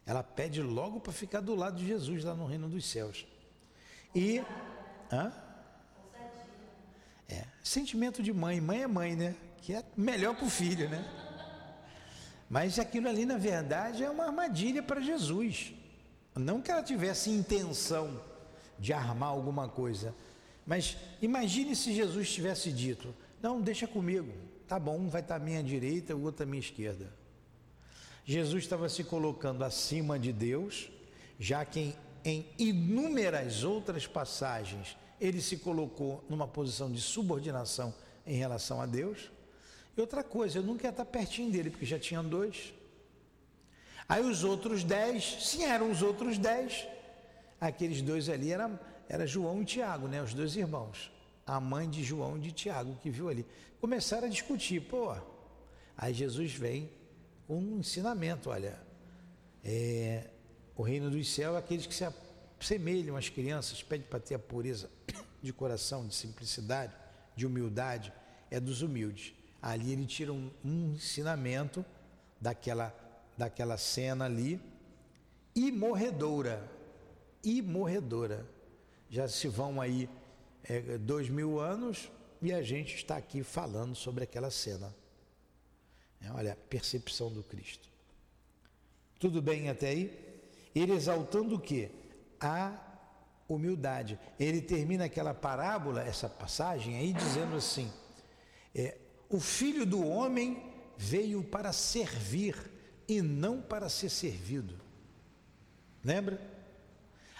Ela 0.04 0.22
pede 0.22 0.62
logo 0.62 1.00
para 1.00 1.12
ficar 1.12 1.40
do 1.40 1.54
lado 1.56 1.78
de 1.78 1.86
Jesus 1.86 2.22
lá 2.22 2.34
no 2.34 2.46
reino 2.46 2.68
dos 2.68 2.86
céus. 2.86 3.26
E. 4.14 4.40
Hã? 5.10 5.32
É, 7.28 7.44
sentimento 7.60 8.22
de 8.22 8.32
mãe, 8.32 8.60
mãe 8.60 8.82
é 8.82 8.86
mãe, 8.86 9.16
né? 9.16 9.34
Que 9.62 9.74
é 9.74 9.84
melhor 9.96 10.36
para 10.36 10.46
o 10.46 10.50
filho, 10.50 10.88
né? 10.88 11.04
Mas 12.48 12.78
aquilo 12.78 13.08
ali, 13.08 13.26
na 13.26 13.36
verdade, 13.36 14.04
é 14.04 14.10
uma 14.10 14.26
armadilha 14.26 14.80
para 14.80 15.00
Jesus. 15.00 15.74
Não 16.36 16.60
que 16.60 16.70
ela 16.70 16.82
tivesse 16.82 17.30
intenção 17.30 18.20
de 18.78 18.92
armar 18.92 19.30
alguma 19.30 19.68
coisa, 19.68 20.14
mas 20.66 20.96
imagine 21.22 21.74
se 21.74 21.94
Jesus 21.94 22.30
tivesse 22.30 22.70
dito: 22.70 23.14
Não, 23.40 23.60
deixa 23.60 23.86
comigo, 23.86 24.32
tá 24.68 24.78
bom, 24.78 24.98
um 24.98 25.08
vai 25.08 25.22
estar 25.22 25.36
à 25.36 25.38
minha 25.38 25.62
direita, 25.62 26.14
o 26.14 26.22
outro 26.22 26.42
à 26.42 26.46
minha 26.46 26.60
esquerda. 26.60 27.10
Jesus 28.24 28.64
estava 28.64 28.88
se 28.88 29.04
colocando 29.04 29.62
acima 29.62 30.18
de 30.18 30.32
Deus, 30.32 30.90
já 31.38 31.64
que 31.64 31.94
em, 32.24 32.44
inúmeras 32.58 33.62
outras 33.62 34.06
passagens 34.06 34.96
ele 35.20 35.40
se 35.40 35.58
colocou 35.58 36.24
numa 36.28 36.46
posição 36.46 36.90
de 36.90 37.00
subordinação 37.00 37.94
em 38.26 38.36
relação 38.36 38.80
a 38.80 38.86
Deus. 38.86 39.30
E 39.96 40.00
outra 40.00 40.24
coisa, 40.24 40.58
eu 40.58 40.62
nunca 40.62 40.86
ia 40.86 40.90
estar 40.90 41.04
pertinho 41.04 41.50
dele, 41.50 41.70
porque 41.70 41.86
já 41.86 41.98
tinha 41.98 42.22
dois. 42.22 42.74
Aí 44.08 44.22
os 44.22 44.44
outros 44.44 44.84
dez, 44.84 45.38
sim, 45.40 45.64
eram 45.64 45.90
os 45.90 46.02
outros 46.02 46.38
dez. 46.38 46.86
Aqueles 47.60 48.02
dois 48.02 48.28
ali 48.28 48.52
eram 48.52 48.78
era 49.08 49.26
João 49.26 49.62
e 49.62 49.64
Tiago, 49.64 50.08
né? 50.08 50.22
Os 50.22 50.34
dois 50.34 50.56
irmãos. 50.56 51.12
A 51.46 51.60
mãe 51.60 51.88
de 51.88 52.02
João 52.02 52.36
e 52.36 52.40
de 52.40 52.52
Tiago 52.52 52.96
que 52.96 53.10
viu 53.10 53.28
ali. 53.28 53.46
Começaram 53.80 54.26
a 54.26 54.30
discutir, 54.30 54.80
pô. 54.80 55.14
Aí 55.96 56.12
Jesus 56.12 56.52
vem 56.52 56.90
um 57.48 57.78
ensinamento, 57.78 58.50
olha, 58.50 58.78
é, 59.64 60.28
o 60.76 60.82
reino 60.82 61.10
dos 61.10 61.32
céus 61.32 61.54
é 61.54 61.58
aqueles 61.58 61.86
que 61.86 61.94
se 61.94 62.06
assemelham 62.60 63.16
às 63.16 63.28
crianças, 63.28 63.82
pede 63.82 64.04
para 64.04 64.18
ter 64.18 64.34
a 64.34 64.38
pureza 64.38 64.90
de 65.40 65.52
coração, 65.52 66.06
de 66.06 66.14
simplicidade, 66.14 66.92
de 67.36 67.46
humildade, 67.46 68.12
é 68.50 68.58
dos 68.58 68.82
humildes. 68.82 69.32
Ali 69.62 69.92
ele 69.92 70.06
tira 70.06 70.32
um, 70.32 70.50
um 70.64 70.92
ensinamento 70.94 71.84
daquela, 72.40 72.94
daquela 73.36 73.76
cena 73.76 74.24
ali, 74.24 74.60
e 75.54 75.70
morredora, 75.70 76.70
e 77.42 77.62
morredora. 77.62 78.46
Já 79.08 79.28
se 79.28 79.48
vão 79.48 79.80
aí 79.80 80.08
é, 80.64 80.98
dois 80.98 81.28
mil 81.28 81.60
anos 81.60 82.10
e 82.42 82.52
a 82.52 82.62
gente 82.62 82.96
está 82.96 83.16
aqui 83.16 83.42
falando 83.42 83.94
sobre 83.94 84.24
aquela 84.24 84.50
cena. 84.50 84.94
É, 86.20 86.30
olha, 86.30 86.52
a 86.52 86.56
percepção 86.56 87.32
do 87.32 87.42
Cristo. 87.42 87.88
Tudo 89.18 89.40
bem 89.40 89.68
até 89.70 89.88
aí? 89.88 90.26
Ele 90.74 90.92
exaltando 90.92 91.54
o 91.54 91.60
que? 91.60 91.90
A 92.40 92.78
humildade. 93.48 94.18
Ele 94.38 94.60
termina 94.60 95.04
aquela 95.04 95.32
parábola, 95.32 96.02
essa 96.02 96.28
passagem 96.28 96.96
aí, 96.96 97.12
dizendo 97.12 97.56
assim: 97.56 97.90
é, 98.74 98.98
o 99.28 99.40
filho 99.40 99.86
do 99.86 100.06
homem 100.06 100.62
veio 100.98 101.42
para 101.42 101.72
servir 101.72 102.75
e 103.08 103.22
não 103.22 103.60
para 103.60 103.88
ser 103.88 104.08
servido. 104.08 104.78
Lembra? 106.04 106.40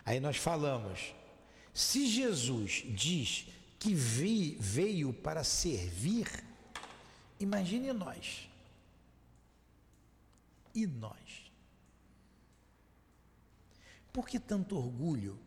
Aí 0.05 0.21
nós 0.21 0.37
falamos: 0.37 1.15
se 1.75 2.07
Jesus 2.07 2.85
diz 2.89 3.47
que 3.79 3.95
veio 3.95 5.13
para 5.13 5.45
servir, 5.45 6.27
imagine 7.39 7.93
nós. 7.93 8.49
E 10.75 10.87
nós? 10.87 11.51
Por 14.13 14.27
que 14.29 14.39
tanto 14.39 14.77
orgulho? 14.77 15.39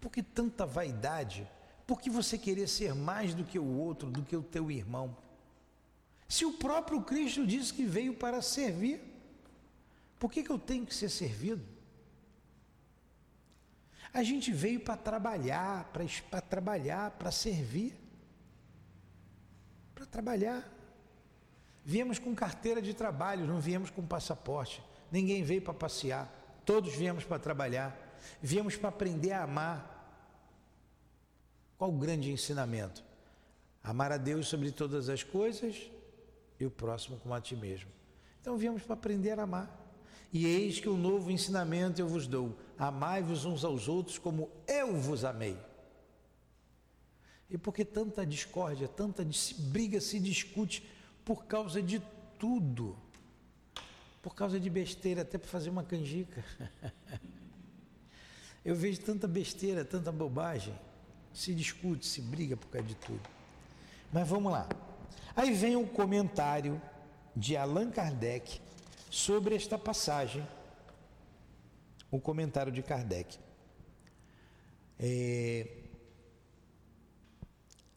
Por 0.00 0.10
que 0.10 0.22
tanta 0.22 0.66
vaidade? 0.66 1.48
Por 1.86 2.00
que 2.00 2.10
você 2.10 2.36
querer 2.36 2.68
ser 2.68 2.94
mais 2.94 3.34
do 3.34 3.44
que 3.44 3.58
o 3.58 3.64
outro, 3.64 4.10
do 4.10 4.22
que 4.22 4.36
o 4.36 4.42
teu 4.42 4.70
irmão? 4.70 5.16
Se 6.28 6.44
o 6.44 6.52
próprio 6.52 7.00
Cristo 7.02 7.46
disse 7.46 7.72
que 7.72 7.84
veio 7.84 8.14
para 8.14 8.42
servir, 8.42 9.00
por 10.18 10.30
que, 10.30 10.42
que 10.42 10.50
eu 10.50 10.58
tenho 10.58 10.84
que 10.84 10.94
ser 10.94 11.08
servido? 11.08 11.64
A 14.12 14.22
gente 14.22 14.52
veio 14.52 14.80
para 14.80 14.96
trabalhar, 14.96 15.92
para 16.30 16.40
trabalhar, 16.40 17.10
para 17.12 17.30
servir. 17.30 17.94
Para 19.94 20.06
trabalhar. 20.06 20.68
Viemos 21.84 22.18
com 22.18 22.34
carteira 22.34 22.82
de 22.82 22.94
trabalho, 22.94 23.46
não 23.46 23.60
viemos 23.60 23.90
com 23.90 24.06
passaporte. 24.06 24.82
Ninguém 25.10 25.42
veio 25.42 25.62
para 25.62 25.74
passear. 25.74 26.28
Todos 26.64 26.94
viemos 26.94 27.24
para 27.24 27.38
trabalhar. 27.38 27.96
Viemos 28.42 28.76
para 28.76 28.88
aprender 28.88 29.32
a 29.32 29.44
amar. 29.44 29.94
Qual 31.76 31.90
o 31.90 31.98
grande 31.98 32.30
ensinamento? 32.30 33.04
Amar 33.82 34.10
a 34.10 34.16
Deus 34.16 34.48
sobre 34.48 34.72
todas 34.72 35.08
as 35.08 35.22
coisas 35.22 35.90
e 36.58 36.66
o 36.66 36.70
próximo 36.70 37.18
como 37.18 37.34
a 37.34 37.40
ti 37.40 37.54
mesmo. 37.54 37.90
Então 38.40 38.56
viemos 38.56 38.82
para 38.82 38.94
aprender 38.94 39.38
a 39.38 39.44
amar. 39.44 39.87
E 40.32 40.46
eis 40.46 40.78
que 40.78 40.88
o 40.88 40.94
um 40.94 40.98
novo 40.98 41.30
ensinamento 41.30 42.00
eu 42.00 42.08
vos 42.08 42.26
dou: 42.26 42.58
amai-vos 42.78 43.44
uns 43.44 43.64
aos 43.64 43.88
outros 43.88 44.18
como 44.18 44.50
eu 44.66 44.96
vos 44.96 45.24
amei. 45.24 45.56
E 47.50 47.56
por 47.56 47.72
que 47.72 47.84
tanta 47.84 48.26
discórdia, 48.26 48.86
tanta 48.86 49.26
briga 49.58 50.00
se 50.00 50.20
discute 50.20 50.86
por 51.24 51.46
causa 51.46 51.82
de 51.82 52.02
tudo. 52.38 52.96
Por 54.20 54.34
causa 54.34 54.60
de 54.60 54.68
besteira, 54.68 55.22
até 55.22 55.38
para 55.38 55.48
fazer 55.48 55.70
uma 55.70 55.82
canjica. 55.82 56.44
Eu 58.64 58.74
vejo 58.74 59.00
tanta 59.00 59.26
besteira, 59.26 59.84
tanta 59.84 60.12
bobagem. 60.12 60.78
Se 61.32 61.54
discute, 61.54 62.04
se 62.04 62.20
briga 62.20 62.56
por 62.56 62.68
causa 62.68 62.86
de 62.86 62.94
tudo. 62.96 63.22
Mas 64.12 64.28
vamos 64.28 64.52
lá. 64.52 64.68
Aí 65.34 65.54
vem 65.54 65.76
o 65.76 65.86
comentário 65.86 66.82
de 67.34 67.56
Allan 67.56 67.90
Kardec 67.90 68.60
sobre 69.10 69.54
esta 69.54 69.78
passagem. 69.78 70.46
O 72.10 72.20
comentário 72.20 72.72
de 72.72 72.82
Kardec. 72.82 73.38
É... 74.98 75.66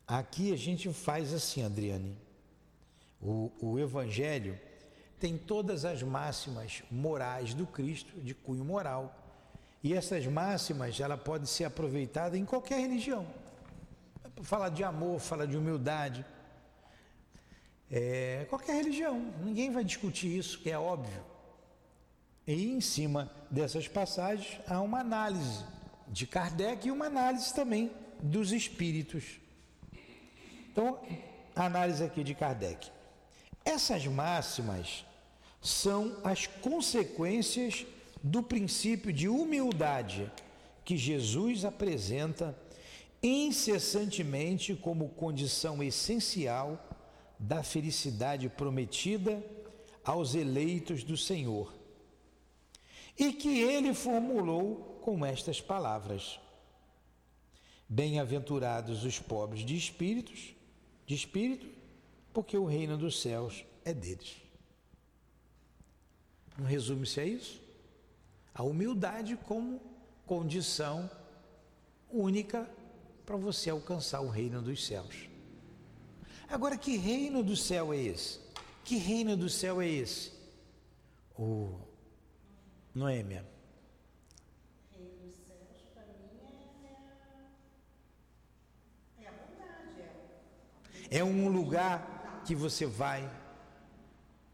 Aqui 0.07 0.53
a 0.53 0.57
gente 0.57 0.91
faz 0.91 1.33
assim, 1.33 1.63
Adriane. 1.63 2.17
O, 3.21 3.51
o 3.61 3.79
Evangelho 3.79 4.59
tem 5.19 5.37
todas 5.37 5.85
as 5.85 6.01
máximas 6.01 6.83
morais 6.89 7.53
do 7.53 7.65
Cristo, 7.67 8.19
de 8.19 8.33
cunho 8.33 8.65
moral. 8.65 9.15
E 9.83 9.93
essas 9.93 10.25
máximas, 10.27 10.99
ela 10.99 11.17
pode 11.17 11.47
ser 11.47 11.63
aproveitada 11.63 12.37
em 12.37 12.45
qualquer 12.45 12.79
religião. 12.79 13.25
Fala 14.41 14.69
de 14.69 14.83
amor, 14.83 15.19
fala 15.19 15.47
de 15.47 15.55
humildade. 15.55 16.25
É, 17.91 18.45
qualquer 18.49 18.75
religião, 18.75 19.33
ninguém 19.43 19.69
vai 19.69 19.83
discutir 19.83 20.37
isso, 20.37 20.59
que 20.59 20.71
é 20.71 20.79
óbvio. 20.79 21.21
E 22.47 22.71
em 22.71 22.79
cima 22.79 23.29
dessas 23.49 23.85
passagens 23.87 24.59
há 24.65 24.79
uma 24.79 24.99
análise 24.99 25.65
de 26.07 26.25
Kardec 26.25 26.87
e 26.87 26.91
uma 26.91 27.07
análise 27.07 27.53
também 27.53 27.91
dos 28.23 28.53
espíritos. 28.53 29.41
Então, 30.71 30.99
análise 31.53 32.01
aqui 32.01 32.23
de 32.23 32.33
Kardec. 32.33 32.89
Essas 33.65 34.07
máximas 34.07 35.05
são 35.61 36.17
as 36.23 36.47
consequências 36.47 37.85
do 38.23 38.41
princípio 38.41 39.11
de 39.11 39.27
humildade 39.27 40.31
que 40.85 40.95
Jesus 40.95 41.65
apresenta 41.65 42.57
incessantemente 43.21 44.75
como 44.75 45.09
condição 45.09 45.83
essencial 45.83 46.90
da 47.41 47.63
felicidade 47.63 48.47
prometida 48.49 49.43
aos 50.05 50.35
eleitos 50.35 51.03
do 51.03 51.17
Senhor. 51.17 51.73
E 53.17 53.33
que 53.33 53.59
ele 53.59 53.95
formulou 53.95 54.99
com 55.01 55.25
estas 55.25 55.59
palavras: 55.59 56.39
Bem-aventurados 57.89 59.03
os 59.03 59.19
pobres 59.19 59.65
de 59.65 59.75
espíritos, 59.75 60.53
de 61.07 61.15
espírito, 61.15 61.67
porque 62.31 62.55
o 62.55 62.65
reino 62.65 62.95
dos 62.95 63.19
céus 63.19 63.65
é 63.83 63.91
deles. 63.91 64.35
Não 66.55 66.65
resume-se 66.65 67.19
a 67.19 67.25
isso? 67.25 67.59
A 68.53 68.61
humildade 68.61 69.35
como 69.47 69.81
condição 70.27 71.09
única 72.11 72.69
para 73.25 73.35
você 73.35 73.71
alcançar 73.71 74.21
o 74.21 74.29
reino 74.29 74.61
dos 74.61 74.85
céus. 74.85 75.30
Agora, 76.51 76.77
que 76.77 76.97
reino 76.97 77.41
do 77.41 77.55
céu 77.55 77.93
é 77.93 77.97
esse? 77.97 78.37
Que 78.83 78.97
reino 78.97 79.37
do 79.37 79.47
céu 79.47 79.81
é 79.81 79.87
esse? 79.87 80.33
O 81.39 81.79
Noêmia. 82.93 83.45
Reino 84.91 85.11
dos 85.23 85.37
céus, 85.47 85.81
para 85.93 86.03
mim, 86.07 86.27
a 89.25 89.31
vontade. 89.31 90.01
É, 91.09 91.19
É 91.19 91.23
um 91.23 91.47
lugar 91.47 92.43
que 92.45 92.53
você 92.53 92.85
vai. 92.85 93.31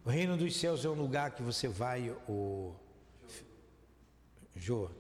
O 0.06 0.10
reino 0.10 0.38
dos 0.38 0.56
céus 0.56 0.86
é 0.86 0.90
um 0.90 0.94
lugar 0.94 1.32
que 1.32 1.42
você 1.42 1.68
vai, 1.68 2.12
o 2.30 2.76
Jô. 4.56 4.86
O 4.86 4.92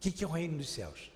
que, 0.00 0.12
que 0.12 0.22
é 0.22 0.26
o 0.26 0.30
reino 0.30 0.58
dos 0.58 0.68
céus? 0.68 1.13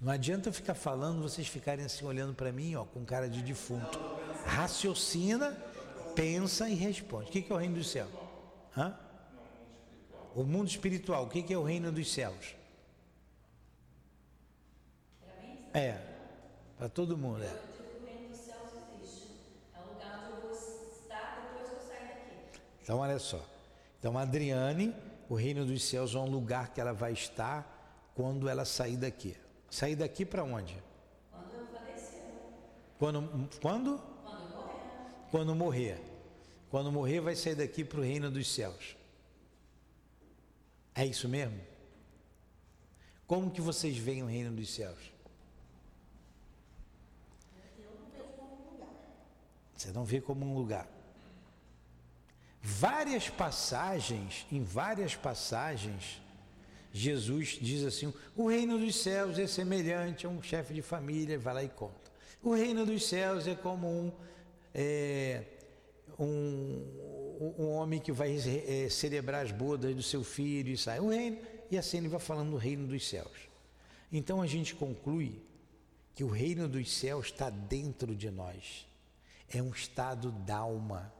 Não 0.00 0.12
adianta 0.12 0.48
eu 0.48 0.52
ficar 0.52 0.74
falando, 0.74 1.20
vocês 1.20 1.46
ficarem 1.46 1.84
assim 1.84 2.06
olhando 2.06 2.32
para 2.32 2.50
mim, 2.50 2.74
ó, 2.74 2.84
com 2.84 3.04
cara 3.04 3.28
de 3.28 3.42
defunto. 3.42 3.98
Raciocina, 4.46 5.52
pensa 6.14 6.68
e 6.70 6.74
responde. 6.74 7.28
O 7.28 7.30
que, 7.30 7.44
é 7.50 7.54
o 7.54 7.58
reino 7.58 7.74
dos 7.74 7.90
céus? 7.90 8.10
Hã? 8.74 8.98
O 10.34 10.42
mundo 10.42 10.68
espiritual, 10.68 11.24
o 11.24 11.28
que, 11.28 11.52
é 11.52 11.58
o 11.58 11.62
reino 11.62 11.92
dos 11.92 12.10
céus? 12.10 12.56
É, 15.74 15.98
para 16.78 16.88
todo 16.88 17.16
mundo, 17.16 17.42
é. 17.44 17.70
Então, 22.82 22.98
olha 22.98 23.18
só. 23.18 23.44
Então, 23.98 24.16
Adriane, 24.16 24.94
o 25.28 25.34
reino 25.34 25.66
dos 25.66 25.84
céus 25.84 26.14
é 26.14 26.18
um 26.18 26.28
lugar 26.28 26.72
que 26.72 26.80
ela 26.80 26.92
vai 26.92 27.12
estar 27.12 28.10
quando 28.14 28.48
ela 28.48 28.64
sair 28.64 28.96
daqui. 28.96 29.36
Sair 29.70 29.96
daqui 29.96 30.24
para 30.24 30.42
onde? 30.42 30.76
Quando 31.30 31.54
eu 31.54 31.66
falecer, 31.66 32.22
Quando, 32.98 33.48
quando? 33.60 33.98
quando 33.98 34.48
morrer, 34.50 35.30
Quando 35.30 35.54
morrer. 35.54 36.00
Quando 36.70 36.92
morrer, 36.92 37.20
vai 37.20 37.36
sair 37.36 37.54
daqui 37.54 37.84
para 37.84 38.00
o 38.00 38.02
reino 38.02 38.30
dos 38.30 38.52
céus. 38.52 38.96
É 40.94 41.06
isso 41.06 41.28
mesmo? 41.28 41.60
Como 43.26 43.50
que 43.50 43.60
vocês 43.60 43.96
veem 43.96 44.22
o 44.22 44.26
reino 44.26 44.50
dos 44.54 44.70
céus? 44.70 44.98
Você 49.76 49.92
não 49.92 50.04
vê 50.04 50.20
como 50.20 50.44
um 50.44 50.54
lugar. 50.54 50.86
Várias 52.62 53.30
passagens, 53.30 54.46
em 54.52 54.62
várias 54.62 55.16
passagens, 55.16 56.20
Jesus 56.92 57.58
diz 57.60 57.84
assim: 57.84 58.12
o 58.36 58.48
reino 58.48 58.78
dos 58.78 58.96
céus 58.96 59.38
é 59.38 59.46
semelhante 59.46 60.26
a 60.26 60.28
um 60.28 60.42
chefe 60.42 60.74
de 60.74 60.82
família, 60.82 61.38
vai 61.38 61.54
lá 61.54 61.64
e 61.64 61.68
conta. 61.68 62.10
O 62.42 62.54
reino 62.54 62.84
dos 62.84 63.06
céus 63.06 63.46
é 63.46 63.54
como 63.54 63.86
um, 63.86 64.12
é, 64.74 65.44
um, 66.18 67.54
um 67.58 67.68
homem 67.68 68.00
que 68.00 68.10
vai 68.10 68.36
é, 68.36 68.88
celebrar 68.88 69.44
as 69.44 69.52
bodas 69.52 69.94
do 69.94 70.02
seu 70.02 70.24
filho 70.24 70.72
e 70.72 70.76
sai. 70.76 71.00
O 71.00 71.10
reino, 71.10 71.38
e 71.70 71.78
assim 71.78 71.98
ele 71.98 72.08
vai 72.08 72.20
falando 72.20 72.50
do 72.50 72.56
reino 72.56 72.86
dos 72.86 73.06
céus. 73.06 73.48
Então 74.10 74.42
a 74.42 74.46
gente 74.46 74.74
conclui 74.74 75.42
que 76.14 76.24
o 76.24 76.28
reino 76.28 76.68
dos 76.68 76.90
céus 76.90 77.26
está 77.26 77.50
dentro 77.50 78.16
de 78.16 78.30
nós. 78.30 78.86
É 79.48 79.62
um 79.62 79.70
estado 79.70 80.32
d'alma. 80.32 81.12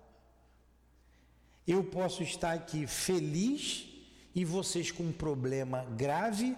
Eu 1.67 1.85
posso 1.85 2.23
estar 2.23 2.53
aqui 2.53 2.87
feliz 2.87 3.90
e 4.35 4.45
vocês 4.45 4.91
com 4.91 5.05
um 5.05 5.13
problema 5.13 5.85
grave 5.97 6.57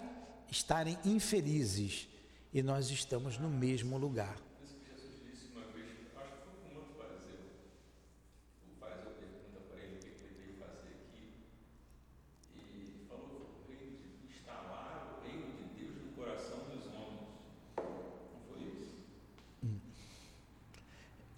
estarem 0.51 0.99
infelizes 1.05 2.09
e 2.53 2.63
nós 2.63 2.91
estamos 2.91 3.39
no 3.39 3.49
mesmo 3.49 3.97
lugar. 3.97 4.37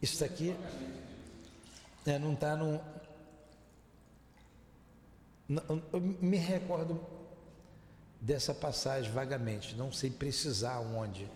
Isso 0.05 0.23
aqui. 0.23 0.55
É, 2.05 2.19
não 2.19 2.35
está 2.35 2.55
no. 2.55 2.79
Eu 5.49 6.01
me 6.01 6.39
recordo 6.39 6.99
dessa 8.19 8.55
passagem 8.55 9.13
vagamente, 9.13 9.77
não 9.77 9.93
sei 9.93 10.11
precisar 10.11 10.81
onde, 10.81 11.29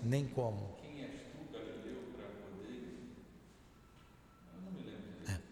nem 0.00 0.24
como. 0.28 0.76
Quem 0.80 1.02
és 1.02 1.10
tu, 1.32 1.48
para 2.16 2.26
poder? 2.52 2.94
Eu 4.54 4.62
não 4.62 4.70
me 4.70 4.84
lembro. 4.84 5.42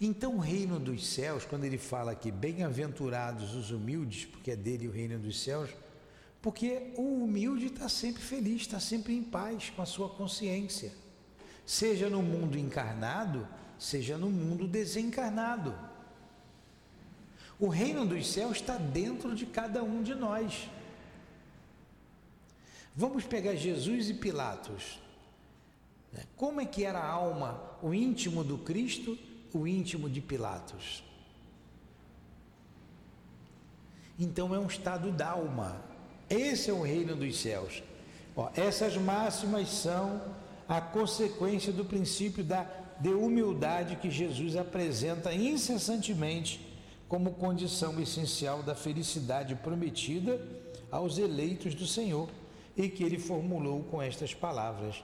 Então, 0.00 0.36
o 0.36 0.38
reino 0.38 0.78
dos 0.78 1.04
céus, 1.08 1.44
quando 1.44 1.64
ele 1.64 1.78
fala 1.78 2.12
aqui, 2.12 2.30
bem-aventurados 2.30 3.54
os 3.56 3.72
humildes, 3.72 4.26
porque 4.26 4.52
é 4.52 4.56
dele 4.56 4.86
o 4.86 4.92
reino 4.92 5.18
dos 5.18 5.42
céus, 5.42 5.70
porque 6.40 6.92
o 6.96 7.24
humilde 7.24 7.66
está 7.66 7.88
sempre 7.88 8.22
feliz, 8.22 8.62
está 8.62 8.78
sempre 8.78 9.12
em 9.12 9.24
paz 9.24 9.70
com 9.70 9.82
a 9.82 9.86
sua 9.86 10.08
consciência, 10.08 10.92
seja 11.66 12.08
no 12.08 12.22
mundo 12.22 12.56
encarnado, 12.56 13.46
seja 13.76 14.16
no 14.16 14.30
mundo 14.30 14.68
desencarnado. 14.68 15.89
O 17.60 17.68
reino 17.68 18.06
dos 18.06 18.26
céus 18.26 18.56
está 18.56 18.76
dentro 18.76 19.34
de 19.34 19.44
cada 19.44 19.82
um 19.82 20.02
de 20.02 20.14
nós. 20.14 20.66
Vamos 22.96 23.24
pegar 23.24 23.54
Jesus 23.54 24.08
e 24.08 24.14
Pilatos. 24.14 24.98
né? 26.10 26.24
Como 26.36 26.60
é 26.60 26.64
que 26.64 26.84
era 26.84 26.98
a 26.98 27.06
alma, 27.06 27.60
o 27.82 27.92
íntimo 27.92 28.42
do 28.42 28.56
Cristo, 28.56 29.18
o 29.52 29.66
íntimo 29.66 30.08
de 30.08 30.22
Pilatos? 30.22 31.04
Então 34.18 34.54
é 34.54 34.58
um 34.58 34.66
estado 34.66 35.12
da 35.12 35.28
alma. 35.28 35.82
Esse 36.30 36.70
é 36.70 36.72
o 36.72 36.82
reino 36.82 37.14
dos 37.14 37.38
céus. 37.38 37.82
Ó, 38.34 38.48
essas 38.54 38.96
máximas 38.96 39.68
são 39.68 40.34
a 40.66 40.80
consequência 40.80 41.72
do 41.72 41.84
princípio 41.84 42.42
da 42.42 42.66
de 43.00 43.08
humildade 43.08 43.96
que 43.96 44.10
Jesus 44.10 44.56
apresenta 44.56 45.32
incessantemente 45.32 46.69
como 47.10 47.32
condição 47.32 48.00
essencial 48.00 48.62
da 48.62 48.72
felicidade 48.72 49.56
prometida 49.56 50.40
aos 50.92 51.18
eleitos 51.18 51.74
do 51.74 51.84
Senhor 51.84 52.28
e 52.76 52.88
que 52.88 53.02
ele 53.02 53.18
formulou 53.18 53.82
com 53.82 54.00
estas 54.00 54.32
palavras: 54.32 55.02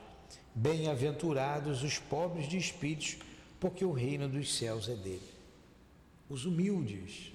Bem-aventurados 0.54 1.82
os 1.82 1.98
pobres 1.98 2.48
de 2.48 2.56
espíritos, 2.56 3.16
porque 3.58 3.84
o 3.84 3.90
reino 3.90 4.28
dos 4.28 4.56
céus 4.56 4.88
é 4.88 4.94
dele. 4.94 5.28
Os 6.30 6.44
humildes. 6.46 7.32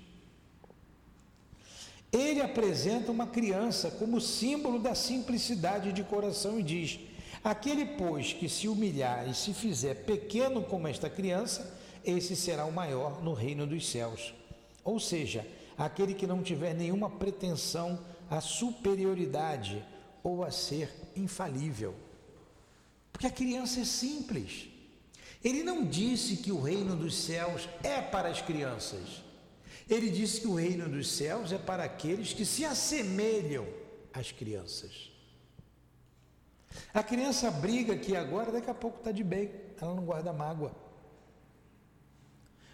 Ele 2.10 2.41
apresenta 2.41 3.12
uma 3.12 3.27
criança 3.27 3.91
como 3.91 4.21
símbolo 4.21 4.79
da 4.79 4.95
simplicidade 4.95 5.91
de 5.91 6.01
coração 6.01 6.57
e 6.57 6.63
diz: 6.63 6.97
Aquele, 7.43 7.86
pois, 7.97 8.31
que 8.31 8.47
se 8.47 8.69
humilhar 8.69 9.29
e 9.29 9.34
se 9.34 9.53
fizer 9.53 10.05
pequeno 10.05 10.63
como 10.63 10.88
esta 10.88 11.10
criança, 11.10 11.77
esse 12.05 12.38
será 12.38 12.63
o 12.63 12.71
maior 12.71 13.21
no 13.21 13.34
reino 13.34 13.67
dos 13.67 13.89
céus. 13.89 14.34
Ou 14.84 15.00
seja, 15.00 15.46
aquele 15.78 16.13
que 16.13 16.28
não 16.28 16.44
tiver 16.44 16.74
nenhuma 16.74 17.10
pretensão 17.10 18.00
à 18.30 18.39
superioridade 18.41 19.84
ou 20.24 20.44
a 20.44 20.52
ser 20.52 20.91
infalível. 21.15 21.96
Porque 23.12 23.28
a 23.28 23.32
criança 23.32 23.82
é 23.82 23.86
simples. 23.86 24.67
Ele 25.44 25.63
não 25.63 25.86
disse 25.86 26.38
que 26.38 26.52
o 26.52 26.62
reino 26.62 26.96
dos 26.96 27.15
céus 27.15 27.67
é 27.84 28.02
para 28.02 28.30
as 28.30 28.41
crianças. 28.41 29.24
Ele 29.89 30.10
disse 30.10 30.41
que 30.41 30.48
o 30.48 30.56
reino 30.56 30.88
dos 30.88 31.10
céus 31.12 31.52
é 31.52 31.58
para 31.58 31.84
aqueles 31.84 32.32
que 32.32 32.46
se 32.46 32.63
assemelham 32.63 33.67
às 34.13 34.32
crianças. 34.32 35.12
A 36.94 37.04
criança 37.04 37.50
briga 37.52 37.94
aqui 37.94 38.15
agora, 38.15 38.52
daqui 38.52 38.70
a 38.70 38.74
pouco 38.74 39.00
está 39.00 39.12
de 39.12 39.24
bem, 39.24 39.52
ela 39.80 39.94
não 39.94 40.06
guarda 40.06 40.32
mágoa. 40.32 40.72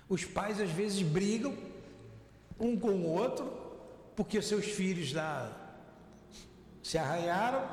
Os 0.10 0.24
pais 0.24 0.60
às 0.62 0.70
vezes 0.70 1.02
brigam, 1.02 1.56
um 2.60 2.78
com 2.78 2.90
o 2.90 3.10
outro, 3.10 3.52
porque 4.16 4.42
seus 4.42 4.66
filhos 4.66 5.14
lá 5.14 5.52
se 6.82 6.98
arranharam, 6.98 7.68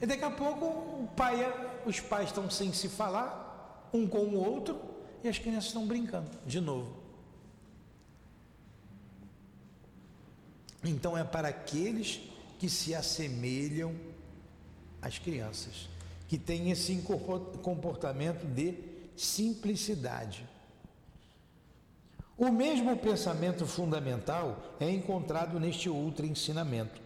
e 0.00 0.06
daqui 0.06 0.24
a 0.24 0.30
pouco 0.30 1.08
pai, 1.14 1.36
os 1.86 2.00
pais 2.00 2.28
estão 2.28 2.50
sem 2.50 2.72
se 2.72 2.88
falar, 2.88 3.88
um 3.92 4.06
com 4.06 4.18
o 4.18 4.36
outro, 4.36 4.80
e 5.22 5.28
as 5.28 5.38
crianças 5.38 5.66
estão 5.66 5.86
brincando 5.86 6.30
de 6.46 6.60
novo. 6.60 6.96
Então 10.82 11.16
é 11.16 11.22
para 11.22 11.48
aqueles 11.48 12.20
que 12.58 12.68
se 12.68 12.94
assemelham 12.94 13.94
às 15.02 15.18
crianças, 15.18 15.88
que 16.26 16.38
têm 16.38 16.70
esse 16.70 17.02
comportamento 17.62 18.46
de 18.46 18.74
simplicidade. 19.16 20.48
O 22.40 22.50
mesmo 22.50 22.96
pensamento 22.96 23.66
fundamental 23.66 24.74
é 24.80 24.90
encontrado 24.90 25.60
neste 25.60 25.90
outro 25.90 26.24
ensinamento. 26.24 26.98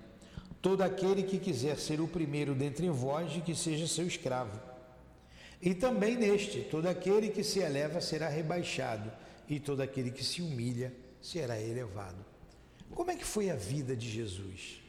Todo 0.62 0.82
aquele 0.82 1.24
que 1.24 1.40
quiser 1.40 1.76
ser 1.76 2.00
o 2.00 2.06
primeiro 2.06 2.54
dentre 2.54 2.88
vós, 2.88 3.32
que 3.42 3.52
seja 3.52 3.88
seu 3.88 4.06
escravo. 4.06 4.56
E 5.60 5.74
também 5.74 6.16
neste, 6.16 6.60
todo 6.60 6.86
aquele 6.86 7.30
que 7.30 7.42
se 7.42 7.58
eleva 7.58 8.00
será 8.00 8.28
rebaixado, 8.28 9.10
e 9.48 9.58
todo 9.58 9.80
aquele 9.80 10.12
que 10.12 10.22
se 10.22 10.40
humilha 10.40 10.94
será 11.20 11.60
elevado. 11.60 12.24
Como 12.94 13.10
é 13.10 13.16
que 13.16 13.24
foi 13.24 13.50
a 13.50 13.56
vida 13.56 13.96
de 13.96 14.08
Jesus? 14.08 14.80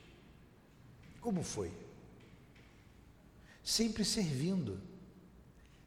Como 1.22 1.42
foi? 1.42 1.72
Sempre 3.64 4.06
servindo, 4.06 4.80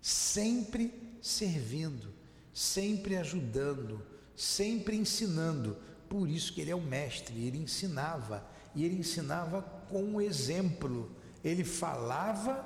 sempre 0.03 0.92
servindo, 1.23 2.12
sempre 2.53 3.16
ajudando, 3.16 4.03
sempre 4.38 4.96
ensinando. 4.96 5.77
Por 6.09 6.29
isso 6.29 6.53
que 6.53 6.61
ele 6.61 6.70
é 6.70 6.74
o 6.74 6.81
mestre, 6.81 7.44
ele 7.44 7.59
ensinava, 7.59 8.46
e 8.74 8.85
ele 8.85 8.94
ensinava 8.94 9.61
com 9.90 10.14
o 10.14 10.20
exemplo. 10.20 11.11
Ele 11.44 11.64
falava 11.64 12.64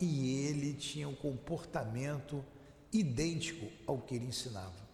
e 0.00 0.46
ele 0.46 0.72
tinha 0.72 1.08
um 1.08 1.14
comportamento 1.14 2.42
idêntico 2.92 3.66
ao 3.86 3.98
que 3.98 4.14
ele 4.14 4.26
ensinava. 4.26 4.88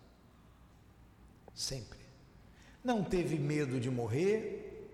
Sempre. 1.54 2.00
Não 2.82 3.02
teve 3.02 3.38
medo 3.38 3.80
de 3.80 3.90
morrer, 3.90 4.90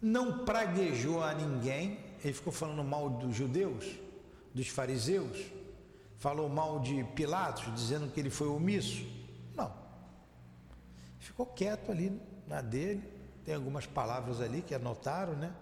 não 0.00 0.44
praguejou 0.44 1.22
a 1.22 1.34
ninguém, 1.34 1.98
ele 2.22 2.32
ficou 2.32 2.52
falando 2.52 2.84
mal 2.84 3.10
dos 3.10 3.34
judeus, 3.34 3.86
dos 4.54 4.68
fariseus, 4.68 5.38
falou 6.18 6.48
mal 6.48 6.80
de 6.80 7.02
Pilatos, 7.14 7.74
dizendo 7.74 8.10
que 8.10 8.20
ele 8.20 8.30
foi 8.30 8.48
omisso. 8.48 9.19
Ficou 11.30 11.46
quieto 11.46 11.92
ali 11.92 12.20
na 12.48 12.60
dele. 12.60 13.08
Tem 13.44 13.54
algumas 13.54 13.86
palavras 13.86 14.40
ali 14.40 14.62
que 14.62 14.74
anotaram, 14.74 15.34
né? 15.34 15.54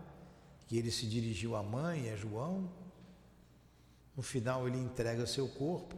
Que 0.66 0.78
ele 0.78 0.90
se 0.90 1.06
dirigiu 1.06 1.54
à 1.54 1.62
mãe 1.62 2.10
a 2.10 2.16
João. 2.16 2.70
No 4.16 4.22
final 4.22 4.66
ele 4.66 4.78
entrega 4.78 5.26
seu 5.26 5.46
corpo 5.46 5.94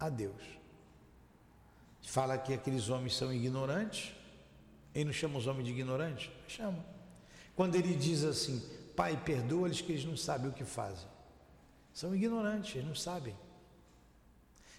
a 0.00 0.08
Deus. 0.08 0.42
Fala 2.00 2.38
que 2.38 2.54
aqueles 2.54 2.88
homens 2.88 3.14
são 3.14 3.30
ignorantes. 3.30 4.14
Ele 4.94 5.04
não 5.04 5.12
chama 5.12 5.38
os 5.38 5.46
homens 5.46 5.66
de 5.66 5.72
ignorantes? 5.72 6.30
Chama. 6.48 6.82
Quando 7.54 7.74
ele 7.74 7.94
diz 7.94 8.24
assim, 8.24 8.66
Pai, 8.96 9.22
perdoa-lhes 9.22 9.82
que 9.82 9.92
eles 9.92 10.06
não 10.06 10.16
sabem 10.16 10.48
o 10.48 10.54
que 10.54 10.64
fazem. 10.64 11.06
São 11.92 12.14
ignorantes, 12.14 12.74
eles 12.76 12.88
não 12.88 12.94
sabem. 12.94 13.36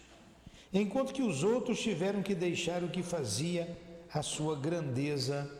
Enquanto 0.72 1.12
que 1.12 1.22
os 1.22 1.42
outros 1.44 1.80
tiveram 1.80 2.22
que 2.22 2.34
deixar 2.34 2.82
o 2.82 2.88
que 2.88 3.02
fazia 3.02 3.76
a 4.12 4.22
sua 4.22 4.56
grandeza 4.56 5.50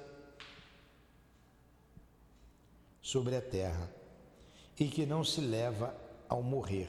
sobre 3.03 3.37
a 3.37 3.41
terra 3.41 4.00
e 4.81 4.87
que 4.87 5.05
não 5.05 5.23
se 5.23 5.43
leva 5.43 5.95
ao 6.27 6.43
morrer. 6.43 6.89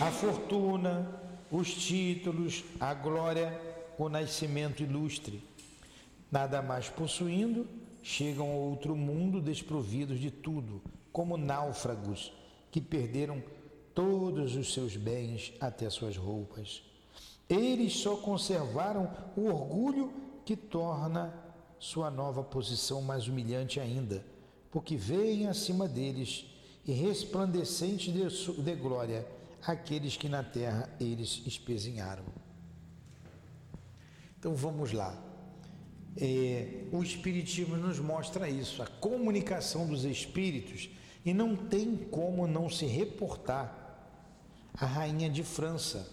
A 0.00 0.10
fortuna, 0.10 1.06
os 1.52 1.72
títulos, 1.72 2.64
a 2.80 2.94
glória, 2.94 3.60
o 3.98 4.08
nascimento 4.08 4.82
ilustre, 4.82 5.44
nada 6.32 6.62
mais 6.62 6.88
possuindo, 6.88 7.66
chegam 8.02 8.50
a 8.50 8.54
outro 8.54 8.96
mundo 8.96 9.40
desprovidos 9.40 10.18
de 10.18 10.30
tudo, 10.30 10.80
como 11.12 11.36
náufragos 11.36 12.32
que 12.70 12.80
perderam 12.80 13.42
todos 13.94 14.56
os 14.56 14.72
seus 14.72 14.96
bens 14.96 15.52
até 15.60 15.88
suas 15.90 16.16
roupas. 16.16 16.82
Eles 17.48 17.94
só 17.94 18.16
conservaram 18.16 19.10
o 19.36 19.46
orgulho 19.46 20.12
que 20.44 20.56
torna 20.56 21.34
sua 21.78 22.10
nova 22.10 22.42
posição 22.42 23.02
mais 23.02 23.28
humilhante 23.28 23.78
ainda, 23.78 24.24
porque 24.70 24.96
veem 24.96 25.46
acima 25.46 25.88
deles 25.88 26.46
e 26.84 26.92
resplandecente 26.92 28.12
de, 28.12 28.22
de 28.62 28.74
glória 28.76 29.26
aqueles 29.66 30.16
que 30.16 30.28
na 30.28 30.42
terra 30.42 30.88
eles 31.00 31.42
espezinharam. 31.46 32.24
Então 34.38 34.54
vamos 34.54 34.92
lá. 34.92 35.16
É, 36.16 36.84
o 36.92 37.02
Espiritismo 37.02 37.76
nos 37.76 37.98
mostra 37.98 38.48
isso, 38.48 38.82
a 38.82 38.86
comunicação 38.86 39.86
dos 39.86 40.04
espíritos, 40.04 40.88
e 41.24 41.34
não 41.34 41.56
tem 41.56 41.96
como 41.96 42.46
não 42.46 42.70
se 42.70 42.86
reportar 42.86 43.86
a 44.74 44.86
rainha 44.86 45.28
de 45.28 45.42
França. 45.42 46.08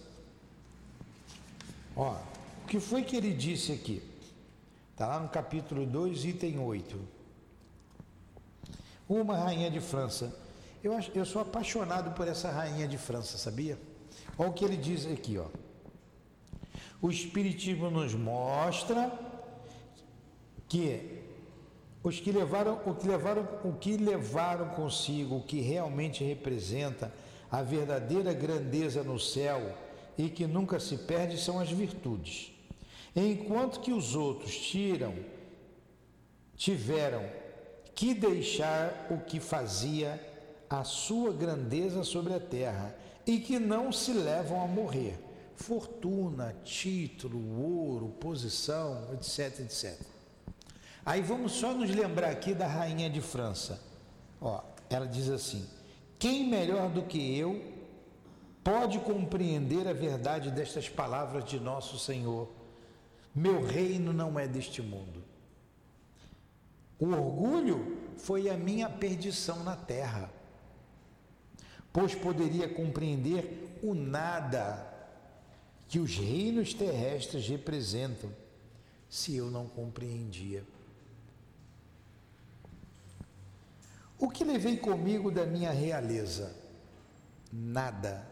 Ó, 1.96 2.16
o 2.64 2.66
que 2.66 2.80
foi 2.80 3.02
que 3.02 3.16
ele 3.16 3.32
disse 3.32 3.72
aqui? 3.72 4.02
Está 4.90 5.06
lá 5.06 5.20
no 5.20 5.28
capítulo 5.28 5.86
2, 5.86 6.24
item 6.24 6.58
8. 6.58 7.13
Uma 9.08 9.36
rainha 9.36 9.70
de 9.70 9.80
França. 9.80 10.34
Eu, 10.82 10.94
acho, 10.94 11.10
eu 11.14 11.24
sou 11.24 11.42
apaixonado 11.42 12.14
por 12.14 12.26
essa 12.28 12.50
rainha 12.50 12.86
de 12.88 12.98
França, 12.98 13.38
sabia? 13.38 13.78
Olha 14.38 14.50
o 14.50 14.52
que 14.52 14.64
ele 14.64 14.76
diz 14.76 15.06
aqui, 15.06 15.38
ó. 15.38 15.46
O 17.00 17.10
Espiritismo 17.10 17.90
nos 17.90 18.14
mostra 18.14 19.12
que 20.68 21.22
os 22.02 22.20
que 22.20 22.32
levaram 22.32 22.80
o 22.84 22.94
que 22.94 23.06
levaram 23.06 23.48
o 23.64 23.72
que 23.72 23.96
levaram 23.96 24.68
consigo 24.70 25.36
o 25.36 25.42
que 25.42 25.60
realmente 25.60 26.22
representa 26.22 27.12
a 27.50 27.62
verdadeira 27.62 28.32
grandeza 28.32 29.02
no 29.02 29.18
céu 29.18 29.74
e 30.18 30.28
que 30.28 30.46
nunca 30.46 30.78
se 30.80 30.96
perde 30.98 31.38
são 31.38 31.58
as 31.58 31.70
virtudes. 31.70 32.52
Enquanto 33.14 33.80
que 33.80 33.92
os 33.92 34.14
outros 34.14 34.56
tiram 34.56 35.14
tiveram 36.56 37.24
que 37.94 38.12
deixar 38.12 39.06
o 39.10 39.18
que 39.18 39.38
fazia 39.38 40.20
a 40.68 40.82
sua 40.82 41.32
grandeza 41.32 42.02
sobre 42.02 42.34
a 42.34 42.40
terra 42.40 42.94
e 43.26 43.38
que 43.38 43.58
não 43.58 43.92
se 43.92 44.12
levam 44.12 44.62
a 44.62 44.66
morrer. 44.66 45.18
Fortuna, 45.56 46.54
título, 46.64 47.62
ouro, 47.62 48.08
posição, 48.20 49.08
etc, 49.14 49.60
etc. 49.60 50.00
Aí 51.06 51.22
vamos 51.22 51.52
só 51.52 51.72
nos 51.72 51.90
lembrar 51.90 52.30
aqui 52.30 52.54
da 52.54 52.66
rainha 52.66 53.08
de 53.08 53.20
França. 53.20 53.80
Ó, 54.40 54.60
ela 54.90 55.06
diz 55.06 55.28
assim: 55.28 55.66
Quem 56.18 56.48
melhor 56.48 56.90
do 56.90 57.02
que 57.02 57.38
eu 57.38 57.62
pode 58.64 58.98
compreender 59.00 59.86
a 59.86 59.92
verdade 59.92 60.50
destas 60.50 60.88
palavras 60.88 61.44
de 61.44 61.60
nosso 61.60 61.98
Senhor? 61.98 62.50
Meu 63.34 63.64
reino 63.64 64.12
não 64.12 64.38
é 64.38 64.48
deste 64.48 64.82
mundo. 64.82 65.22
O 67.04 67.08
orgulho 67.08 67.98
foi 68.16 68.48
a 68.48 68.56
minha 68.56 68.88
perdição 68.88 69.62
na 69.62 69.76
terra, 69.76 70.32
pois 71.92 72.14
poderia 72.14 72.66
compreender 72.66 73.78
o 73.82 73.92
nada 73.92 74.90
que 75.86 75.98
os 75.98 76.16
reinos 76.16 76.72
terrestres 76.72 77.46
representam, 77.46 78.30
se 79.06 79.36
eu 79.36 79.50
não 79.50 79.66
compreendia. 79.66 80.64
O 84.18 84.30
que 84.30 84.42
levei 84.42 84.78
comigo 84.78 85.30
da 85.30 85.44
minha 85.44 85.72
realeza? 85.72 86.56
Nada, 87.52 88.26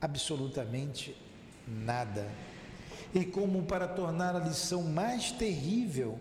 absolutamente 0.00 1.14
nada. 1.68 2.26
E 3.14 3.26
como 3.26 3.64
para 3.64 3.86
tornar 3.86 4.34
a 4.34 4.38
lição 4.38 4.84
mais 4.84 5.30
terrível, 5.32 6.18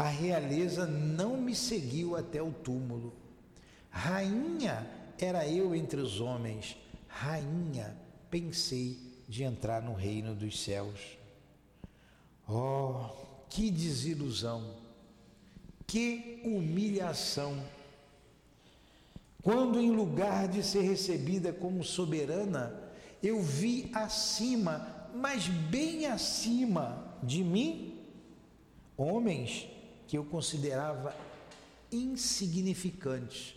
a 0.00 0.08
realeza 0.08 0.86
não 0.86 1.36
me 1.36 1.54
seguiu 1.54 2.16
até 2.16 2.42
o 2.42 2.50
túmulo. 2.50 3.12
Rainha 3.90 4.90
era 5.20 5.46
eu 5.46 5.74
entre 5.74 6.00
os 6.00 6.22
homens, 6.22 6.74
rainha 7.06 7.94
pensei 8.30 8.96
de 9.28 9.44
entrar 9.44 9.82
no 9.82 9.92
reino 9.92 10.34
dos 10.34 10.58
céus. 10.58 11.18
Oh, 12.48 13.10
que 13.50 13.70
desilusão, 13.70 14.74
que 15.86 16.40
humilhação 16.46 17.62
quando, 19.42 19.78
em 19.78 19.90
lugar 19.90 20.48
de 20.48 20.62
ser 20.62 20.80
recebida 20.80 21.52
como 21.52 21.84
soberana, 21.84 22.74
eu 23.22 23.42
vi 23.42 23.90
acima, 23.92 25.10
mas 25.14 25.46
bem 25.46 26.06
acima 26.06 27.18
de 27.22 27.44
mim, 27.44 27.98
homens 28.96 29.68
que 30.10 30.18
eu 30.18 30.24
considerava 30.24 31.16
insignificantes, 31.92 33.54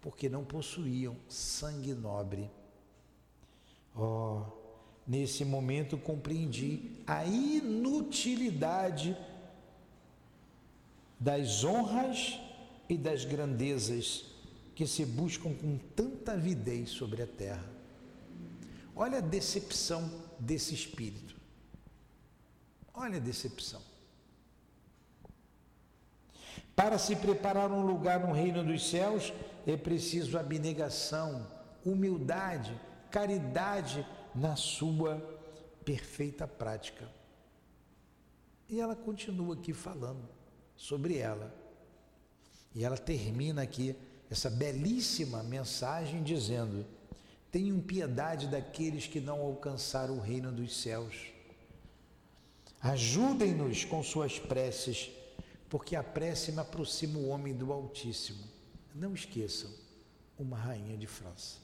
porque 0.00 0.28
não 0.28 0.44
possuíam 0.44 1.16
sangue 1.28 1.92
nobre. 1.94 2.48
Oh, 3.96 4.44
nesse 5.04 5.44
momento 5.44 5.98
compreendi 5.98 6.92
a 7.04 7.24
inutilidade 7.24 9.16
das 11.18 11.64
honras 11.64 12.38
e 12.88 12.96
das 12.96 13.24
grandezas 13.24 14.26
que 14.76 14.86
se 14.86 15.04
buscam 15.04 15.52
com 15.54 15.76
tanta 15.96 16.34
avidez 16.34 16.90
sobre 16.90 17.20
a 17.20 17.26
terra. 17.26 17.68
Olha 18.94 19.18
a 19.18 19.20
decepção 19.20 20.08
desse 20.38 20.72
espírito. 20.72 21.34
Olha 22.94 23.16
a 23.16 23.20
decepção. 23.20 23.89
Para 26.80 26.96
se 26.96 27.14
preparar 27.14 27.70
um 27.70 27.84
lugar 27.84 28.20
no 28.20 28.32
reino 28.32 28.64
dos 28.64 28.88
céus, 28.88 29.34
é 29.66 29.76
preciso 29.76 30.38
abnegação, 30.38 31.46
humildade, 31.84 32.74
caridade 33.10 34.06
na 34.34 34.56
sua 34.56 35.18
perfeita 35.84 36.48
prática. 36.48 37.06
E 38.66 38.80
ela 38.80 38.96
continua 38.96 39.56
aqui 39.56 39.74
falando 39.74 40.26
sobre 40.74 41.18
ela. 41.18 41.54
E 42.74 42.82
ela 42.82 42.96
termina 42.96 43.60
aqui 43.60 43.94
essa 44.30 44.48
belíssima 44.48 45.42
mensagem 45.42 46.22
dizendo: 46.22 46.86
Tenham 47.52 47.78
piedade 47.78 48.46
daqueles 48.46 49.06
que 49.06 49.20
não 49.20 49.42
alcançaram 49.42 50.16
o 50.16 50.20
reino 50.20 50.50
dos 50.50 50.80
céus. 50.80 51.26
Ajudem-nos 52.80 53.84
com 53.84 54.02
suas 54.02 54.38
preces, 54.38 55.10
porque 55.70 55.94
a 55.94 56.02
prece 56.02 56.50
me 56.50 56.58
aproxima 56.58 57.18
o 57.18 57.28
homem 57.28 57.54
do 57.54 57.72
Altíssimo. 57.72 58.42
Não 58.92 59.14
esqueçam, 59.14 59.70
uma 60.36 60.58
rainha 60.58 60.98
de 60.98 61.06
França. 61.06 61.58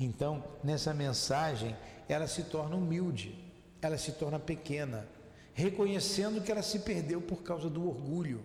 Então, 0.00 0.42
nessa 0.64 0.94
mensagem, 0.94 1.76
ela 2.08 2.26
se 2.26 2.44
torna 2.44 2.76
humilde, 2.76 3.38
ela 3.82 3.98
se 3.98 4.12
torna 4.12 4.38
pequena, 4.38 5.06
reconhecendo 5.52 6.40
que 6.40 6.50
ela 6.50 6.62
se 6.62 6.78
perdeu 6.78 7.20
por 7.20 7.42
causa 7.42 7.68
do 7.68 7.86
orgulho, 7.86 8.42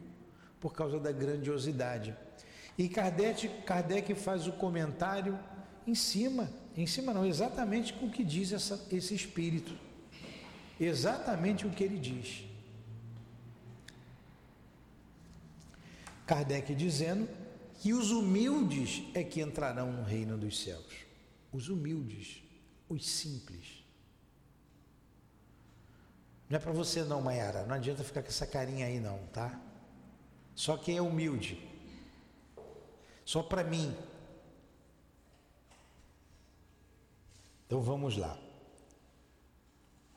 por 0.59 0.73
causa 0.73 0.99
da 0.99 1.11
grandiosidade. 1.11 2.13
E 2.77 2.89
Kardec, 2.89 3.47
Kardec 3.65 4.13
faz 4.13 4.45
o 4.45 4.51
comentário 4.53 5.39
em 5.87 5.95
cima, 5.95 6.51
em 6.75 6.87
cima 6.87 7.13
não, 7.13 7.25
exatamente 7.25 7.93
com 7.93 8.07
o 8.07 8.11
que 8.11 8.25
diz 8.25 8.51
essa, 8.51 8.85
esse 8.91 9.15
espírito. 9.15 9.73
Exatamente 10.79 11.65
o 11.65 11.69
que 11.69 11.83
ele 11.83 11.97
diz. 11.97 12.52
Kardec 16.33 16.73
dizendo 16.73 17.29
que 17.79 17.93
os 17.93 18.09
humildes 18.09 19.03
é 19.13 19.23
que 19.23 19.39
entrarão 19.39 19.91
no 19.91 20.03
reino 20.03 20.35
dos 20.35 20.59
céus. 20.63 21.05
Os 21.51 21.69
humildes, 21.69 22.41
os 22.89 23.07
simples. 23.07 23.83
Não 26.49 26.57
é 26.57 26.59
para 26.59 26.71
você 26.71 27.03
não, 27.03 27.21
Maiara. 27.21 27.67
Não 27.67 27.75
adianta 27.75 28.03
ficar 28.03 28.23
com 28.23 28.29
essa 28.29 28.47
carinha 28.47 28.87
aí 28.87 28.99
não, 28.99 29.19
tá? 29.27 29.61
Só 30.55 30.75
quem 30.75 30.97
é 30.97 31.01
humilde 31.01 31.61
só 33.23 33.43
para 33.43 33.63
mim. 33.63 33.95
Então 37.67 37.79
vamos 37.79 38.17
lá. 38.17 38.39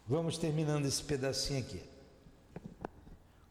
Vamos 0.06 0.38
terminando 0.38 0.86
esse 0.86 1.02
pedacinho 1.02 1.60
aqui. 1.60 1.95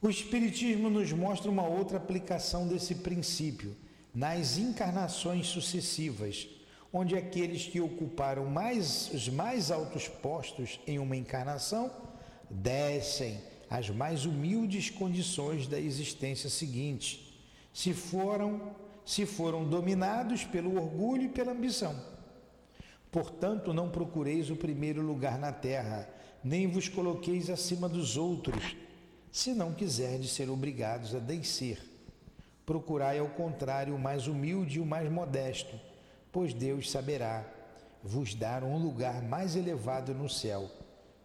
O 0.02 0.10
Espiritismo 0.10 0.90
nos 0.90 1.12
mostra 1.12 1.50
uma 1.50 1.68
outra 1.68 1.98
aplicação 1.98 2.68
desse 2.68 2.96
princípio 2.96 3.76
nas 4.14 4.58
encarnações 4.58 5.48
sucessivas, 5.48 6.48
onde 6.94 7.16
aqueles 7.16 7.66
que 7.66 7.82
ocuparam 7.82 8.46
mais, 8.46 9.10
os 9.14 9.28
mais 9.28 9.72
altos 9.72 10.08
postos 10.08 10.80
em 10.88 11.00
uma 11.00 11.16
encarnação 11.16 11.92
descem 12.50 13.42
às 13.70 13.90
mais 13.90 14.26
humildes 14.26 14.90
condições 14.90 15.68
da 15.68 15.80
existência 15.80 16.50
seguinte, 16.50 17.38
se 17.74 17.94
foram 17.94 18.76
se 19.06 19.24
foram 19.26 19.64
dominados 19.64 20.44
pelo 20.44 20.78
orgulho 20.78 21.24
e 21.24 21.30
pela 21.30 21.52
ambição. 21.52 21.96
Portanto, 23.12 23.72
não 23.72 23.90
procureis 23.90 24.50
o 24.50 24.56
primeiro 24.56 25.02
lugar 25.02 25.38
na 25.38 25.52
terra, 25.52 26.10
nem 26.44 26.68
vos 26.68 26.90
coloqueis 26.90 27.50
acima 27.50 27.88
dos 27.88 28.18
outros, 28.18 28.76
se 29.36 29.54
não 29.54 29.74
quiserdes 29.74 30.32
ser 30.32 30.50
obrigados 30.50 31.14
a 31.14 31.20
descer. 31.20 31.78
Procurai, 32.66 33.20
ao 33.20 33.28
contrário, 33.28 33.94
o 33.94 34.00
mais 34.00 34.28
humilde 34.28 34.78
e 34.78 34.80
o 34.80 34.86
mais 34.86 35.12
modesto, 35.12 35.78
pois 36.32 36.54
Deus 36.54 36.90
saberá 36.90 37.46
vos 38.02 38.34
dar 38.34 38.64
um 38.64 38.78
lugar 38.78 39.22
mais 39.22 39.58
elevado 39.58 40.14
no 40.14 40.30
céu, 40.30 40.72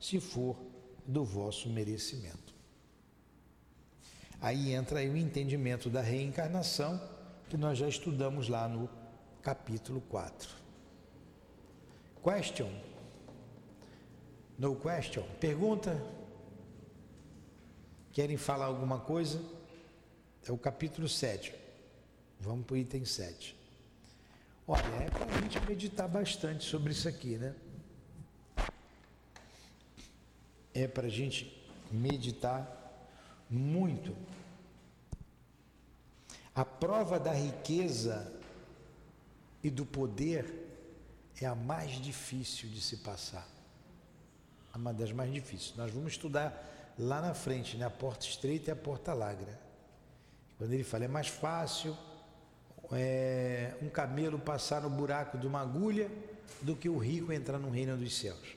se 0.00 0.18
for 0.18 0.56
do 1.06 1.24
vosso 1.24 1.70
merecimento. 1.70 2.52
Aí 4.40 4.74
entra 4.74 4.98
aí 4.98 5.08
o 5.08 5.16
entendimento 5.16 5.88
da 5.88 6.00
reencarnação 6.00 7.00
que 7.48 7.56
nós 7.56 7.78
já 7.78 7.86
estudamos 7.86 8.48
lá 8.48 8.66
no 8.66 8.90
capítulo 9.40 10.00
4. 10.10 10.50
Question? 12.24 12.72
No 14.58 14.74
question? 14.74 15.22
Pergunta? 15.38 16.19
Querem 18.12 18.36
falar 18.36 18.66
alguma 18.66 18.98
coisa? 18.98 19.40
É 20.46 20.50
o 20.50 20.58
capítulo 20.58 21.08
7. 21.08 21.54
Vamos 22.40 22.66
para 22.66 22.74
o 22.74 22.76
item 22.76 23.04
7. 23.04 23.56
Olha, 24.66 24.82
é 25.02 25.10
para 25.10 25.24
a 25.24 25.40
gente 25.40 25.60
meditar 25.60 26.08
bastante 26.08 26.64
sobre 26.64 26.92
isso 26.92 27.08
aqui, 27.08 27.36
né? 27.36 27.54
É 30.72 30.86
para 30.88 31.06
a 31.06 31.10
gente 31.10 31.56
meditar 31.90 32.76
muito 33.48 34.16
a 36.54 36.64
prova 36.64 37.18
da 37.18 37.32
riqueza 37.32 38.32
e 39.62 39.70
do 39.70 39.86
poder 39.86 40.68
é 41.40 41.46
a 41.46 41.54
mais 41.54 41.92
difícil 41.92 42.68
de 42.68 42.80
se 42.80 42.98
passar. 42.98 43.48
É 44.72 44.76
uma 44.76 44.92
das 44.92 45.12
mais 45.12 45.32
difíceis. 45.32 45.76
Nós 45.76 45.90
vamos 45.92 46.12
estudar 46.12 46.79
lá 47.00 47.20
na 47.20 47.34
frente, 47.34 47.76
né? 47.76 47.86
a 47.86 47.90
porta 47.90 48.26
estreita 48.26 48.70
e 48.70 48.72
a 48.72 48.76
porta 48.76 49.12
larga. 49.12 49.58
Quando 50.58 50.72
ele 50.72 50.84
fala, 50.84 51.04
é 51.04 51.08
mais 51.08 51.28
fácil 51.28 51.96
é, 52.92 53.74
um 53.82 53.88
camelo 53.88 54.38
passar 54.38 54.82
no 54.82 54.90
buraco 54.90 55.38
de 55.38 55.46
uma 55.46 55.60
agulha 55.60 56.10
do 56.60 56.76
que 56.76 56.88
o 56.88 56.98
rico 56.98 57.32
entrar 57.32 57.58
no 57.58 57.70
reino 57.70 57.96
dos 57.96 58.16
céus. 58.16 58.56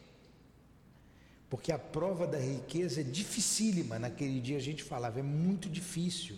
Porque 1.49 1.71
a 1.71 1.79
prova 1.79 2.27
da 2.27 2.37
riqueza 2.37 3.01
é 3.01 3.03
dificílima. 3.03 3.97
Naquele 3.99 4.41
dia 4.41 4.57
a 4.57 4.61
gente 4.61 4.83
falava, 4.83 5.19
é 5.19 5.23
muito 5.23 5.69
difícil 5.69 6.35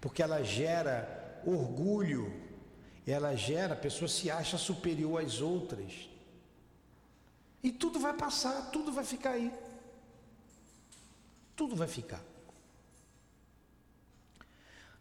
porque 0.00 0.22
ela 0.22 0.42
gera 0.42 1.40
orgulho, 1.44 2.32
ela 3.06 3.34
gera, 3.34 3.74
a 3.74 3.76
pessoa 3.76 4.08
se 4.08 4.30
acha 4.30 4.58
superior 4.58 5.22
às 5.22 5.40
outras. 5.40 6.08
E 7.62 7.72
tudo 7.72 7.98
vai 7.98 8.12
passar, 8.14 8.70
tudo 8.70 8.92
vai 8.92 9.04
ficar 9.04 9.30
aí. 9.30 9.52
Tudo 11.58 11.74
vai 11.74 11.88
ficar. 11.88 12.22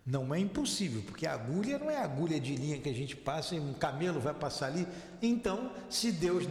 Não 0.03 0.33
é 0.33 0.39
impossível, 0.39 1.03
porque 1.03 1.27
a 1.27 1.33
agulha 1.33 1.77
não 1.77 1.91
é 1.91 1.97
a 1.97 2.03
agulha 2.03 2.39
de 2.39 2.55
linha 2.55 2.79
que 2.79 2.89
a 2.89 2.93
gente 2.93 3.15
passa 3.15 3.53
e 3.53 3.59
um 3.59 3.73
camelo 3.73 4.19
vai 4.19 4.33
passar 4.33 4.67
ali. 4.67 4.87
Então, 5.21 5.71
se 5.87 6.11
Deus 6.11 6.45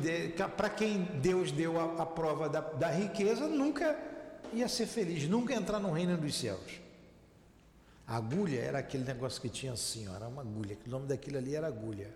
para 0.57 0.71
quem 0.71 1.03
Deus 1.21 1.51
deu 1.51 1.81
a, 1.81 2.03
a 2.03 2.07
prova 2.07 2.49
da, 2.49 2.61
da 2.61 2.88
riqueza, 2.88 3.49
nunca 3.49 3.99
ia 4.53 4.69
ser 4.69 4.87
feliz, 4.87 5.29
nunca 5.29 5.55
entrar 5.55 5.81
no 5.81 5.90
reino 5.90 6.16
dos 6.16 6.38
céus. 6.38 6.81
A 8.07 8.16
agulha 8.16 8.61
era 8.61 8.79
aquele 8.79 9.03
negócio 9.03 9.42
que 9.42 9.49
tinha 9.49 9.73
assim, 9.73 10.07
ó, 10.07 10.14
era 10.14 10.29
uma 10.29 10.42
agulha. 10.42 10.79
O 10.87 10.88
nome 10.88 11.09
daquilo 11.09 11.38
ali 11.38 11.57
era 11.57 11.66
agulha. 11.66 12.14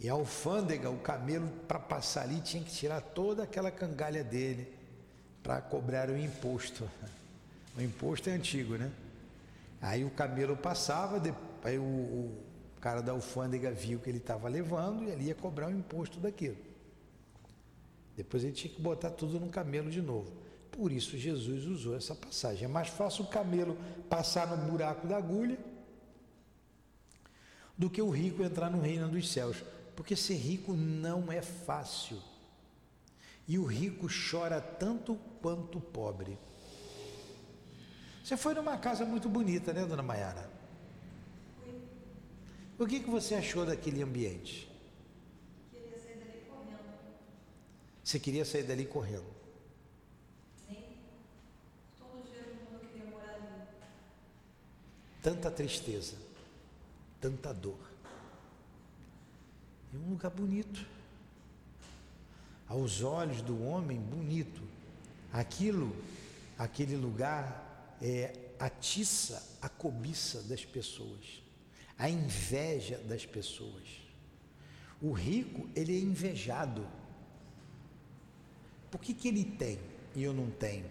E 0.00 0.08
a 0.08 0.14
alfândega, 0.14 0.90
o 0.90 0.98
camelo, 0.98 1.48
para 1.68 1.78
passar 1.78 2.22
ali, 2.22 2.40
tinha 2.40 2.64
que 2.64 2.72
tirar 2.72 3.00
toda 3.00 3.44
aquela 3.44 3.70
cangalha 3.70 4.24
dele 4.24 4.81
para 5.42 5.60
cobrar 5.60 6.08
o 6.10 6.16
imposto. 6.16 6.88
O 7.74 7.80
imposto 7.80 8.28
é 8.28 8.34
antigo, 8.34 8.74
né? 8.74 8.92
Aí 9.80 10.04
o 10.04 10.10
camelo 10.10 10.54
passava, 10.54 11.22
aí 11.64 11.78
o, 11.78 11.82
o 11.82 12.38
cara 12.82 13.00
da 13.00 13.12
alfândega 13.12 13.70
viu 13.70 13.98
que 13.98 14.10
ele 14.10 14.18
estava 14.18 14.46
levando 14.46 15.04
e 15.04 15.10
ele 15.10 15.24
ia 15.24 15.34
cobrar 15.34 15.68
o 15.68 15.70
imposto 15.70 16.20
daquilo. 16.20 16.58
Depois 18.16 18.44
ele 18.44 18.52
tinha 18.52 18.72
que 18.72 18.80
botar 18.80 19.10
tudo 19.10 19.40
no 19.40 19.48
camelo 19.48 19.90
de 19.90 20.02
novo. 20.02 20.30
Por 20.70 20.92
isso 20.92 21.16
Jesus 21.16 21.64
usou 21.64 21.96
essa 21.96 22.14
passagem. 22.14 22.64
É 22.64 22.68
mais 22.68 22.88
fácil 22.88 23.24
o 23.24 23.28
camelo 23.28 23.76
passar 24.08 24.46
no 24.48 24.70
buraco 24.70 25.06
da 25.06 25.16
agulha 25.16 25.58
do 27.76 27.88
que 27.88 28.02
o 28.02 28.10
rico 28.10 28.42
entrar 28.42 28.70
no 28.70 28.80
reino 28.80 29.08
dos 29.08 29.30
céus. 29.30 29.62
Porque 29.96 30.16
ser 30.16 30.36
rico 30.36 30.74
não 30.74 31.30
é 31.30 31.42
fácil. 31.42 32.18
E 33.46 33.58
o 33.58 33.64
rico 33.64 34.06
chora 34.08 34.60
tanto 34.60 35.16
quanto 35.40 35.78
o 35.78 35.80
pobre. 35.80 36.38
Você 38.22 38.36
foi 38.36 38.54
numa 38.54 38.78
casa 38.78 39.04
muito 39.04 39.28
bonita, 39.28 39.72
né, 39.72 39.84
dona 39.84 40.02
Maiara? 40.02 40.50
O 42.78 42.86
que, 42.86 43.00
que 43.00 43.10
você 43.10 43.34
achou 43.34 43.66
daquele 43.66 44.02
ambiente? 44.02 44.70
Queria 45.70 45.98
sair 45.98 46.16
dali 46.16 46.42
correndo. 46.48 46.84
Você 48.02 48.18
queria 48.18 48.44
sair 48.44 48.62
dali 48.62 48.86
correndo. 48.86 49.42
tanta 55.22 55.50
tristeza, 55.50 56.16
tanta 57.20 57.54
dor. 57.54 57.78
É 59.94 59.96
um 59.96 60.10
lugar 60.10 60.30
bonito. 60.30 60.84
Aos 62.72 63.02
olhos 63.02 63.42
do 63.42 63.62
homem, 63.62 64.00
bonito. 64.00 64.62
Aquilo, 65.30 65.94
aquele 66.56 66.96
lugar 66.96 67.96
é 68.00 68.34
atiça 68.58 69.46
a 69.60 69.68
cobiça 69.68 70.40
das 70.44 70.64
pessoas, 70.64 71.42
a 71.98 72.08
inveja 72.08 72.96
das 72.96 73.26
pessoas. 73.26 73.86
O 75.02 75.12
rico, 75.12 75.68
ele 75.76 75.94
é 75.94 76.00
invejado. 76.00 76.88
Por 78.90 79.02
que, 79.02 79.12
que 79.12 79.28
ele 79.28 79.44
tem 79.44 79.78
e 80.16 80.22
eu 80.22 80.32
não 80.32 80.50
tenho? 80.50 80.88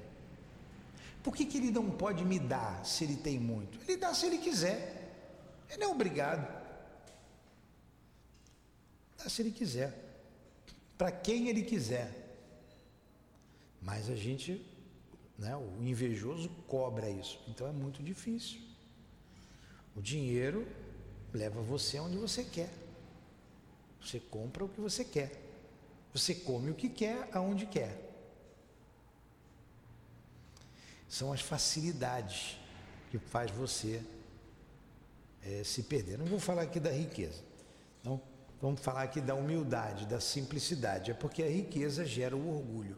Por 1.24 1.36
que, 1.36 1.48
que 1.48 1.58
ele 1.58 1.72
não 1.72 1.90
pode 1.90 2.24
me 2.24 2.38
dar 2.38 2.86
se 2.86 3.06
ele 3.06 3.16
tem 3.16 3.40
muito? 3.40 3.80
Ele 3.88 3.98
dá 3.98 4.14
se 4.14 4.28
ele 4.28 4.38
quiser. 4.38 5.12
Ele 5.68 5.84
é 5.84 5.88
obrigado. 5.88 6.48
Dá 9.18 9.28
se 9.28 9.42
ele 9.42 9.52
quiser. 9.52 10.11
Para 11.02 11.12
quem 11.12 11.48
ele 11.50 11.64
quiser. 11.64 12.14
Mas 13.82 14.08
a 14.08 14.16
gente, 14.16 14.64
né, 15.36 15.56
o 15.58 15.82
invejoso 15.82 16.48
cobra 16.68 17.10
isso. 17.10 17.40
Então 17.48 17.66
é 17.66 17.72
muito 17.72 18.04
difícil. 18.04 18.62
O 19.96 20.00
dinheiro 20.00 20.68
leva 21.34 21.60
você 21.60 21.98
aonde 21.98 22.18
você 22.18 22.44
quer. 22.44 22.72
Você 24.00 24.20
compra 24.20 24.64
o 24.64 24.70
que 24.70 24.80
você 24.80 25.04
quer. 25.04 25.32
Você 26.14 26.36
come 26.36 26.70
o 26.70 26.76
que 26.76 26.88
quer, 26.88 27.28
aonde 27.34 27.66
quer. 27.66 27.98
são 31.10 31.34
as 31.34 31.42
facilidades 31.42 32.58
que 33.10 33.18
faz 33.18 33.50
você 33.50 34.04
é, 35.42 35.64
se 35.64 35.82
perder. 35.82 36.20
Não 36.20 36.28
vou 36.28 36.40
falar 36.40 36.62
aqui 36.62 36.80
da 36.80 36.92
riqueza. 36.92 37.42
Não, 38.04 38.22
vamos 38.62 38.82
falar 38.82 39.04
aqui 39.04 39.20
da 39.20 39.34
humildade, 39.34 40.06
da 40.06 40.20
simplicidade. 40.20 41.12
É 41.12 41.14
porque 41.14 41.42
a 41.44 41.50
riqueza 41.50 42.06
gera 42.06 42.36
o 42.36 42.56
orgulho. 42.56 42.98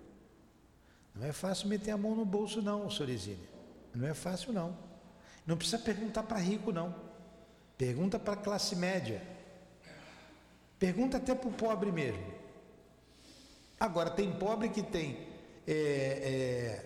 Não 1.15 1.25
é 1.25 1.31
fácil 1.31 1.67
meter 1.67 1.91
a 1.91 1.97
mão 1.97 2.15
no 2.15 2.25
bolso, 2.25 2.61
não, 2.61 2.89
Sorizine. 2.89 3.47
Não 3.93 4.07
é 4.07 4.13
fácil, 4.13 4.51
não. 4.51 4.77
Não 5.45 5.55
precisa 5.55 5.77
perguntar 5.79 6.23
para 6.23 6.37
rico, 6.37 6.71
não. 6.71 6.95
Pergunta 7.77 8.17
para 8.19 8.35
classe 8.35 8.75
média. 8.75 9.21
Pergunta 10.79 11.17
até 11.17 11.33
para 11.35 11.49
o 11.49 11.53
pobre 11.53 11.91
mesmo. 11.91 12.33
Agora, 13.79 14.09
tem 14.09 14.31
pobre 14.33 14.69
que 14.69 14.81
tem 14.81 15.33
é, 15.67 15.73
é, 15.73 16.85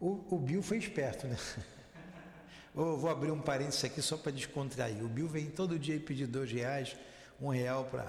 o, 0.00 0.34
o 0.34 0.38
Bill 0.38 0.62
foi 0.62 0.78
esperto, 0.78 1.26
né? 1.26 1.36
Eu 2.74 2.98
vou 2.98 3.08
abrir 3.08 3.30
um 3.30 3.40
parênteses 3.40 3.84
aqui 3.84 4.02
só 4.02 4.18
para 4.18 4.32
descontrair. 4.32 5.02
O 5.02 5.08
Bill 5.08 5.28
vem 5.28 5.46
todo 5.46 5.78
dia 5.78 5.94
e 5.94 6.00
pedir 6.00 6.26
dois 6.26 6.52
reais, 6.52 6.94
um 7.40 7.48
real 7.48 7.84
para 7.84 8.04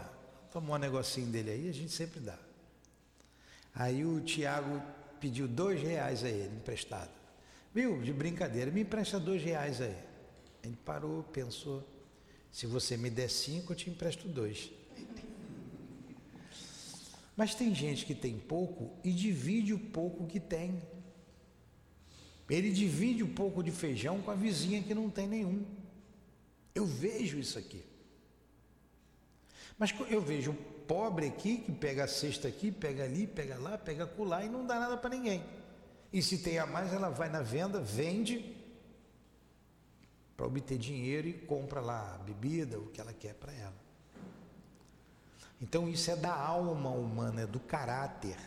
tomar 0.52 0.76
um 0.76 0.80
negocinho 0.80 1.28
dele 1.28 1.52
aí, 1.52 1.70
a 1.70 1.74
gente 1.74 1.92
sempre 1.92 2.20
dá. 2.20 2.38
Aí 3.74 4.04
o 4.06 4.22
Tiago 4.22 4.82
pediu 5.20 5.48
dois 5.48 5.82
reais 5.82 6.24
a 6.24 6.30
ele, 6.30 6.56
emprestado. 6.56 7.12
Viu, 7.74 8.02
de 8.02 8.12
brincadeira, 8.12 8.72
me 8.72 8.82
empresta 8.82 9.20
dois 9.20 9.44
reais 9.44 9.82
aí. 9.82 9.96
Ele 10.64 10.76
parou, 10.84 11.24
pensou. 11.24 11.88
Se 12.52 12.66
você 12.66 12.98
me 12.98 13.10
der 13.10 13.30
cinco, 13.30 13.74
eu 13.74 13.76
te 13.76 13.90
empresto 13.90 14.28
dois. 14.28 14.72
Mas 17.36 17.54
tem 17.54 17.76
gente 17.76 18.04
que 18.04 18.16
tem 18.16 18.40
pouco 18.40 18.98
e 19.04 19.12
divide 19.12 19.74
o 19.74 19.80
pouco 19.80 20.26
que 20.26 20.40
tem. 20.40 20.82
Ele 22.50 22.72
divide 22.72 23.22
o 23.22 23.28
pouco 23.28 23.62
de 23.62 23.72
feijão 23.72 24.22
com 24.22 24.32
a 24.32 24.36
vizinha 24.36 24.82
que 24.82 24.96
não 24.96 25.10
tem 25.10 25.28
nenhum. 25.28 25.64
Eu 26.74 26.86
vejo 26.86 27.38
isso 27.38 27.60
aqui. 27.60 27.84
Mas 29.78 29.94
eu 30.10 30.22
vejo 30.22 30.52
o 30.52 30.56
pobre 30.88 31.28
aqui 31.28 31.58
que 31.58 31.72
pega 31.72 32.06
a 32.06 32.08
cesta 32.08 32.48
aqui, 32.48 32.72
pega 32.72 33.04
ali, 33.04 33.28
pega 33.28 33.58
lá, 33.58 33.78
pega 33.78 34.06
acolá 34.06 34.44
e 34.44 34.50
não 34.50 34.66
dá 34.66 34.80
nada 34.80 34.98
para 34.98 35.10
ninguém. 35.10 35.44
E 36.12 36.22
se 36.22 36.40
tem 36.40 36.58
a 36.58 36.66
mais, 36.66 36.92
ela 36.94 37.10
vai 37.10 37.30
na 37.30 37.42
venda, 37.42 37.80
vende 37.80 38.56
para 40.36 40.46
obter 40.46 40.78
dinheiro 40.78 41.28
e 41.28 41.34
compra 41.34 41.82
lá 41.82 42.16
a 42.16 42.18
bebida, 42.20 42.80
o 42.80 42.88
que 42.88 43.02
ela 43.02 43.14
quer 43.14 43.34
para 43.34 43.52
ela. 43.54 43.76
Então 45.62 45.90
isso 45.90 46.10
é 46.12 46.16
da 46.16 46.34
alma 46.34 46.90
humana, 46.90 47.42
é 47.42 47.48
do 47.48 47.60
caráter. 47.60 48.38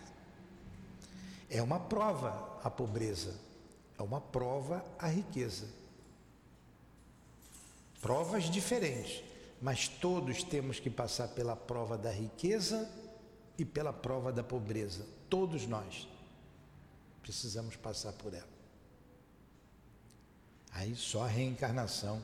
É 1.48 1.60
uma 1.60 1.80
prova 1.80 2.60
a 2.62 2.70
pobreza, 2.70 3.38
é 3.98 4.02
uma 4.02 4.20
prova 4.20 4.84
a 4.98 5.08
riqueza. 5.08 5.66
Provas 8.00 8.44
diferentes, 8.44 9.22
mas 9.60 9.88
todos 9.88 10.42
temos 10.42 10.80
que 10.80 10.88
passar 10.88 11.28
pela 11.28 11.54
prova 11.54 11.98
da 11.98 12.10
riqueza 12.10 12.90
e 13.58 13.64
pela 13.64 13.92
prova 13.92 14.32
da 14.32 14.42
pobreza. 14.42 15.06
Todos 15.28 15.66
nós 15.66 16.08
precisamos 17.22 17.76
passar 17.76 18.12
por 18.14 18.32
ela. 18.32 18.48
Aí 20.72 20.96
só 20.96 21.24
a 21.24 21.28
reencarnação 21.28 22.22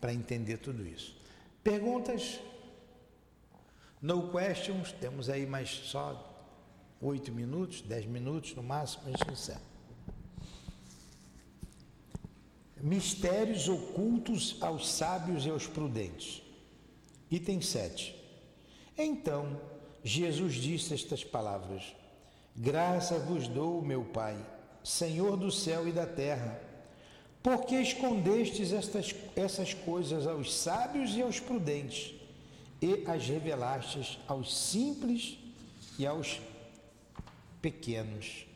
para 0.00 0.12
entender 0.12 0.58
tudo 0.58 0.86
isso. 0.86 1.16
Perguntas? 1.64 2.40
No 4.02 4.30
questions, 4.30 4.92
temos 4.92 5.30
aí 5.30 5.46
mais 5.46 5.70
só 5.70 6.34
oito 7.00 7.32
minutos, 7.32 7.80
dez 7.80 8.04
minutos 8.04 8.54
no 8.54 8.62
máximo, 8.62 9.04
a 9.06 9.10
gente 9.10 9.32
encerra. 9.32 9.62
Mistérios 12.80 13.68
ocultos 13.68 14.58
aos 14.60 14.88
sábios 14.88 15.46
e 15.46 15.50
aos 15.50 15.66
prudentes. 15.66 16.45
Item 17.30 17.60
7. 17.60 18.14
Então, 18.96 19.60
Jesus 20.02 20.54
disse 20.54 20.94
estas 20.94 21.24
palavras: 21.24 21.94
Graça 22.54 23.18
vos 23.18 23.48
dou, 23.48 23.82
meu 23.82 24.04
Pai, 24.04 24.36
Senhor 24.82 25.36
do 25.36 25.50
céu 25.50 25.88
e 25.88 25.92
da 25.92 26.06
terra, 26.06 26.60
porque 27.42 27.74
escondestes 27.74 28.72
estas, 28.72 29.14
essas 29.34 29.74
coisas 29.74 30.26
aos 30.26 30.54
sábios 30.54 31.14
e 31.16 31.22
aos 31.22 31.40
prudentes, 31.40 32.14
e 32.80 33.04
as 33.06 33.26
revelastes 33.26 34.18
aos 34.28 34.56
simples 34.56 35.38
e 35.98 36.06
aos 36.06 36.40
pequenos. 37.60 38.46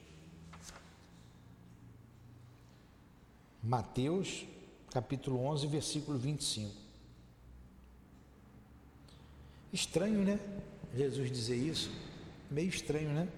Mateus, 3.63 4.47
capítulo 4.91 5.45
11, 5.45 5.67
versículo 5.67 6.19
25. 6.19 6.90
Estranho, 9.73 10.23
né? 10.23 10.39
Jesus 10.95 11.31
dizer 11.31 11.57
isso. 11.57 11.91
Meio 12.51 12.69
estranho, 12.69 13.11
né? 13.11 13.29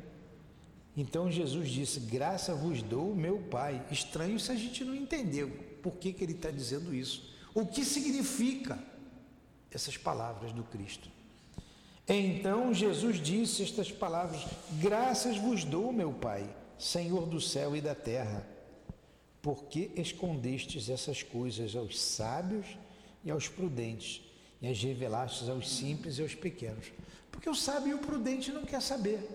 Então 0.96 1.30
Jesus 1.30 1.68
disse: 1.68 2.00
Graça 2.00 2.54
vos 2.54 2.82
dou, 2.82 3.14
meu 3.14 3.38
Pai. 3.38 3.84
Estranho 3.90 4.38
se 4.38 4.50
a 4.52 4.54
gente 4.54 4.84
não 4.84 4.94
entendeu 4.94 5.50
por 5.82 5.96
que, 5.96 6.12
que 6.12 6.24
ele 6.24 6.32
está 6.32 6.50
dizendo 6.50 6.94
isso. 6.94 7.30
O 7.52 7.66
que 7.66 7.84
significa 7.84 8.78
essas 9.70 9.96
palavras 9.96 10.52
do 10.52 10.62
Cristo? 10.62 11.10
Então 12.08 12.72
Jesus 12.72 13.20
disse 13.22 13.62
estas 13.62 13.90
palavras: 13.90 14.40
Graças 14.80 15.36
vos 15.36 15.64
dou, 15.64 15.92
meu 15.92 16.12
Pai, 16.12 16.48
Senhor 16.78 17.26
do 17.26 17.40
céu 17.40 17.76
e 17.76 17.80
da 17.80 17.94
terra, 17.94 18.46
porque 19.40 19.90
escondestes 19.96 20.88
essas 20.88 21.22
coisas 21.22 21.76
aos 21.76 22.00
sábios 22.00 22.66
e 23.24 23.30
aos 23.30 23.48
prudentes, 23.48 24.22
e 24.62 24.68
as 24.68 24.80
revelastes 24.80 25.48
aos 25.48 25.68
simples 25.68 26.18
e 26.18 26.22
aos 26.22 26.36
pequenos. 26.36 26.92
Porque 27.32 27.50
o 27.50 27.54
sábio 27.54 27.90
e 27.90 27.94
o 27.94 27.98
prudente 27.98 28.52
não 28.52 28.64
quer 28.64 28.80
saber. 28.80 29.28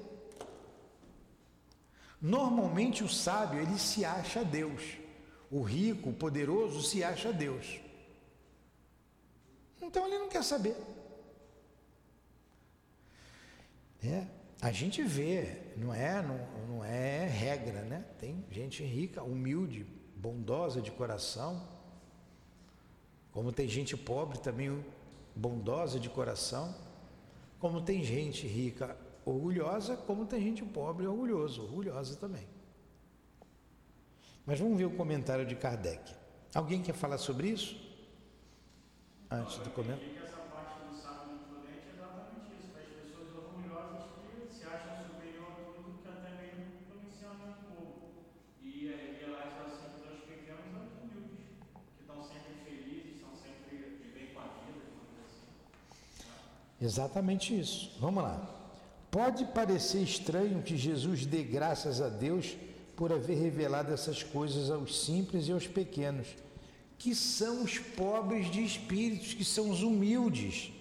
Normalmente 2.22 3.04
o 3.04 3.10
sábio 3.10 3.62
ele 3.62 3.78
se 3.78 4.06
acha 4.06 4.44
Deus, 4.44 4.82
o 5.52 5.62
rico, 5.62 6.10
o 6.10 6.14
poderoso 6.14 6.82
se 6.82 7.04
acha 7.04 7.34
Deus. 7.34 7.80
Então 9.82 10.08
ele 10.08 10.18
não 10.18 10.30
quer 10.30 10.44
saber. 10.44 10.76
É, 14.02 14.26
a 14.62 14.72
gente 14.72 15.04
vê, 15.04 15.62
não 15.76 15.94
é, 15.94 16.22
não, 16.22 16.38
não 16.68 16.86
é 16.86 17.26
regra, 17.26 17.82
né? 17.82 18.06
Tem 18.18 18.44
gente 18.50 18.82
rica, 18.84 19.22
humilde, 19.22 19.86
bondosa 20.16 20.82
de 20.82 20.90
coração, 20.92 21.68
como 23.32 23.52
tem 23.52 23.68
gente 23.68 23.96
pobre 23.96 24.40
também 24.40 24.84
bondosa 25.38 26.00
de 26.00 26.10
coração, 26.10 26.76
como 27.60 27.82
tem 27.82 28.04
gente 28.04 28.48
rica 28.48 28.98
orgulhosa, 29.26 29.96
como 29.96 30.26
tem 30.26 30.42
gente 30.42 30.64
pobre 30.64 31.06
orgulhoso, 31.06 31.62
orgulhosa 31.64 32.16
também. 32.16 32.48
Mas 34.46 34.60
vamos 34.60 34.78
ver 34.78 34.86
o 34.86 34.92
comentário 34.92 35.46
de 35.46 35.56
Kardec. 35.56 36.16
Alguém 36.56 36.82
quer 36.82 36.94
falar 36.94 37.18
sobre 37.18 37.50
isso? 37.50 37.76
Antes 39.30 39.58
do 39.58 39.70
comentário. 39.72 40.16
Essa 40.24 40.38
parte 40.38 40.80
do 40.88 40.96
sábio 40.96 41.36
e 41.36 41.40
prudente 41.52 41.84
é 41.84 41.94
exatamente 41.94 42.56
isso, 42.58 42.72
para 42.72 42.82
as 42.82 42.88
pessoas 42.88 43.28
orgulhosas 43.36 44.04
que 44.24 44.56
se 44.56 44.64
acham 44.64 45.04
superior 45.04 45.52
a 45.52 45.56
tudo 45.76 46.00
que 46.02 46.08
até 46.08 46.32
mesmo 46.40 46.64
conhecendo 46.88 47.44
o 47.44 47.76
povo. 47.76 48.24
E 48.64 48.88
é, 48.88 49.20
elas 49.28 49.52
assim 49.68 50.00
dos 50.00 50.24
pequenos 50.24 50.72
aos 50.80 50.96
humildes, 50.96 51.52
que 51.76 52.02
estão 52.08 52.24
sempre 52.24 52.56
felizes, 52.64 53.20
estão 53.20 53.36
sempre 53.36 54.00
de 54.00 54.08
bem 54.16 54.32
com 54.32 54.40
a 54.40 54.48
vida, 54.64 54.80
digamos 54.80 55.12
assim. 55.28 55.52
Exatamente 56.82 57.60
isso. 57.60 57.92
Vamos 58.00 58.24
lá. 58.24 58.54
Pode 59.10 59.46
parecer 59.46 60.04
estranho 60.04 60.62
que 60.62 60.78
Jesus 60.78 61.26
dê 61.26 61.42
graças 61.44 62.02
a 62.02 62.10
Deus 62.10 62.56
por 62.96 63.12
haver 63.12 63.38
revelado 63.38 63.94
essas 63.94 64.22
coisas 64.22 64.70
aos 64.70 65.06
simples 65.06 65.48
e 65.48 65.52
aos 65.52 65.68
pequenos, 65.68 66.28
que 66.98 67.16
são 67.16 67.64
os 67.64 67.78
pobres 67.78 68.52
de 68.52 68.64
espíritos, 68.64 69.34
que 69.34 69.46
são 69.46 69.70
os 69.70 69.82
humildes, 69.82 70.72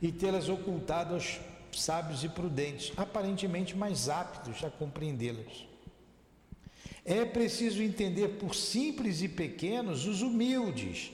e 0.00 0.12
tê-las 0.12 0.48
ocultado 0.48 1.14
aos 1.14 1.40
sábios 1.72 2.24
e 2.24 2.28
prudentes, 2.28 2.92
aparentemente 2.96 3.76
mais 3.76 4.08
aptos 4.08 4.62
a 4.64 4.70
compreendê-las. 4.70 5.66
É 7.04 7.24
preciso 7.24 7.82
entender 7.82 8.38
por 8.40 8.54
simples 8.54 9.22
e 9.22 9.28
pequenos 9.28 10.06
os 10.06 10.22
humildes, 10.22 11.10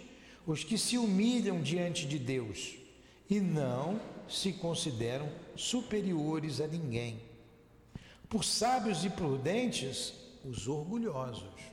os 0.47 0.65
que 0.65 0.77
se 0.77 0.99
humilham 0.99 1.61
diante 1.63 2.07
de 2.07 2.19
Deus 2.19 2.84
e 3.29 3.41
não 3.41 4.01
se 4.29 4.53
consideram 4.53 5.29
superiores 5.57 6.61
a 6.61 6.67
ninguém. 6.67 7.21
Por 8.29 8.45
sábios 8.45 9.05
e 9.05 9.11
prudentes, 9.11 10.15
os 10.45 10.67
orgulhosos. 10.67 11.73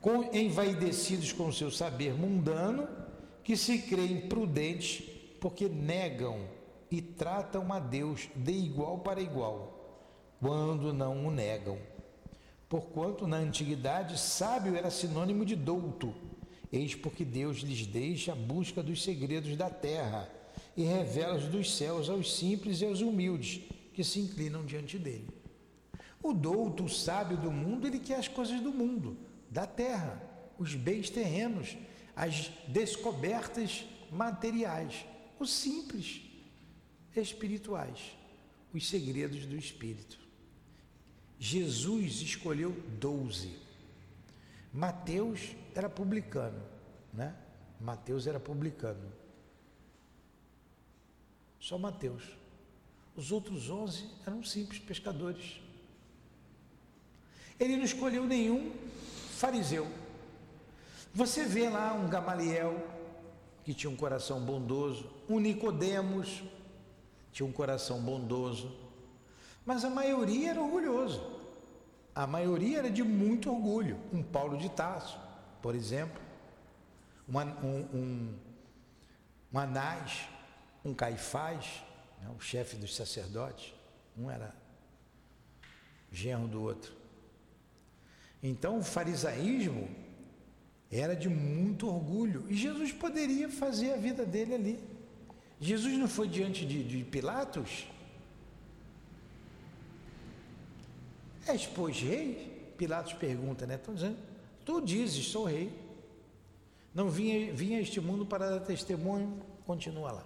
Com, 0.00 0.34
envaidecidos 0.34 1.32
com 1.32 1.52
seu 1.52 1.70
saber 1.70 2.14
mundano, 2.14 2.88
que 3.44 3.56
se 3.56 3.78
creem 3.78 4.28
prudentes 4.28 5.02
porque 5.40 5.68
negam 5.68 6.48
e 6.90 7.00
tratam 7.00 7.72
a 7.72 7.78
Deus 7.78 8.28
de 8.34 8.52
igual 8.52 8.98
para 8.98 9.20
igual, 9.20 10.06
quando 10.40 10.92
não 10.92 11.26
o 11.26 11.30
negam. 11.30 11.78
Porquanto 12.68 13.26
na 13.26 13.36
antiguidade 13.36 14.18
sábio 14.18 14.76
era 14.76 14.90
sinônimo 14.90 15.44
de 15.44 15.56
douto, 15.56 16.14
eis 16.72 16.94
porque 16.94 17.24
Deus 17.24 17.58
lhes 17.58 17.86
deixa 17.86 18.32
a 18.32 18.36
busca 18.36 18.82
dos 18.82 19.02
segredos 19.02 19.56
da 19.56 19.68
terra 19.68 20.30
e 20.76 20.82
revela-os 20.82 21.44
dos 21.44 21.76
céus 21.76 22.08
aos 22.08 22.36
simples 22.36 22.80
e 22.80 22.84
aos 22.84 23.00
humildes 23.00 23.60
que 23.92 24.04
se 24.04 24.20
inclinam 24.20 24.64
diante 24.64 24.98
dele. 24.98 25.28
O 26.22 26.32
douto, 26.32 26.84
o 26.84 26.88
sábio 26.88 27.36
do 27.36 27.50
mundo, 27.50 27.86
ele 27.86 27.98
quer 27.98 28.16
as 28.16 28.28
coisas 28.28 28.60
do 28.60 28.72
mundo, 28.72 29.16
da 29.50 29.66
terra, 29.66 30.22
os 30.58 30.74
bens 30.74 31.08
terrenos, 31.10 31.76
as 32.14 32.50
descobertas 32.68 33.84
materiais, 34.10 35.06
os 35.38 35.50
simples 35.50 36.20
espirituais, 37.16 37.98
os 38.72 38.86
segredos 38.88 39.46
do 39.46 39.56
espírito. 39.56 40.18
Jesus 41.38 42.20
escolheu 42.20 42.72
doze. 43.00 43.50
Mateus 44.72 45.54
era 45.74 45.88
publicano, 45.88 46.62
né? 47.12 47.34
Mateus 47.80 48.26
era 48.26 48.38
publicano. 48.38 49.12
Só 51.58 51.76
Mateus. 51.76 52.22
Os 53.16 53.32
outros 53.32 53.68
onze 53.68 54.08
eram 54.26 54.42
simples 54.42 54.78
pescadores. 54.78 55.60
Ele 57.58 57.76
não 57.76 57.84
escolheu 57.84 58.24
nenhum 58.24 58.72
fariseu. 59.36 59.86
Você 61.12 61.44
vê 61.44 61.68
lá 61.68 61.92
um 61.92 62.08
Gamaliel 62.08 62.76
que 63.64 63.74
tinha 63.74 63.90
um 63.90 63.96
coração 63.96 64.40
bondoso, 64.40 65.10
um 65.28 65.38
Nicodemos 65.38 66.42
tinha 67.32 67.46
um 67.46 67.52
coração 67.52 68.00
bondoso, 68.00 68.76
mas 69.64 69.84
a 69.84 69.90
maioria 69.90 70.50
era 70.50 70.60
orgulhoso. 70.60 71.39
A 72.20 72.26
maioria 72.26 72.80
era 72.80 72.90
de 72.90 73.02
muito 73.02 73.50
orgulho. 73.50 73.98
Um 74.12 74.22
Paulo 74.22 74.58
de 74.58 74.68
Tarso, 74.68 75.18
por 75.62 75.74
exemplo, 75.74 76.20
um, 77.26 77.38
um, 77.98 78.34
um 79.50 79.58
Anás, 79.58 80.28
um 80.84 80.92
Caifás, 80.92 81.82
né, 82.20 82.28
o 82.36 82.38
chefe 82.38 82.76
dos 82.76 82.94
sacerdotes, 82.94 83.72
um 84.18 84.30
era 84.30 84.54
genro 86.12 86.46
do 86.46 86.62
outro. 86.62 86.92
Então 88.42 88.80
o 88.80 88.82
farisaísmo 88.82 89.88
era 90.92 91.16
de 91.16 91.30
muito 91.30 91.88
orgulho 91.88 92.44
e 92.50 92.54
Jesus 92.54 92.92
poderia 92.92 93.48
fazer 93.48 93.94
a 93.94 93.96
vida 93.96 94.26
dele 94.26 94.54
ali. 94.54 94.84
Jesus 95.58 95.96
não 95.96 96.06
foi 96.06 96.28
diante 96.28 96.66
de, 96.66 96.84
de 96.84 97.02
Pilatos? 97.02 97.86
És, 101.46 101.66
pois, 101.66 102.00
rei? 102.00 102.74
Pilatos 102.76 103.12
pergunta, 103.14 103.66
né? 103.66 103.74
Estão 103.74 103.94
dizendo, 103.94 104.18
tu 104.64 104.80
dizes, 104.80 105.26
sou 105.26 105.44
rei. 105.44 105.72
Não 106.94 107.08
vinha, 107.08 107.52
vinha 107.52 107.78
a 107.78 107.82
este 107.82 108.00
mundo 108.00 108.26
para 108.26 108.50
dar 108.50 108.60
testemunho, 108.60 109.40
continua 109.64 110.12
lá. 110.12 110.24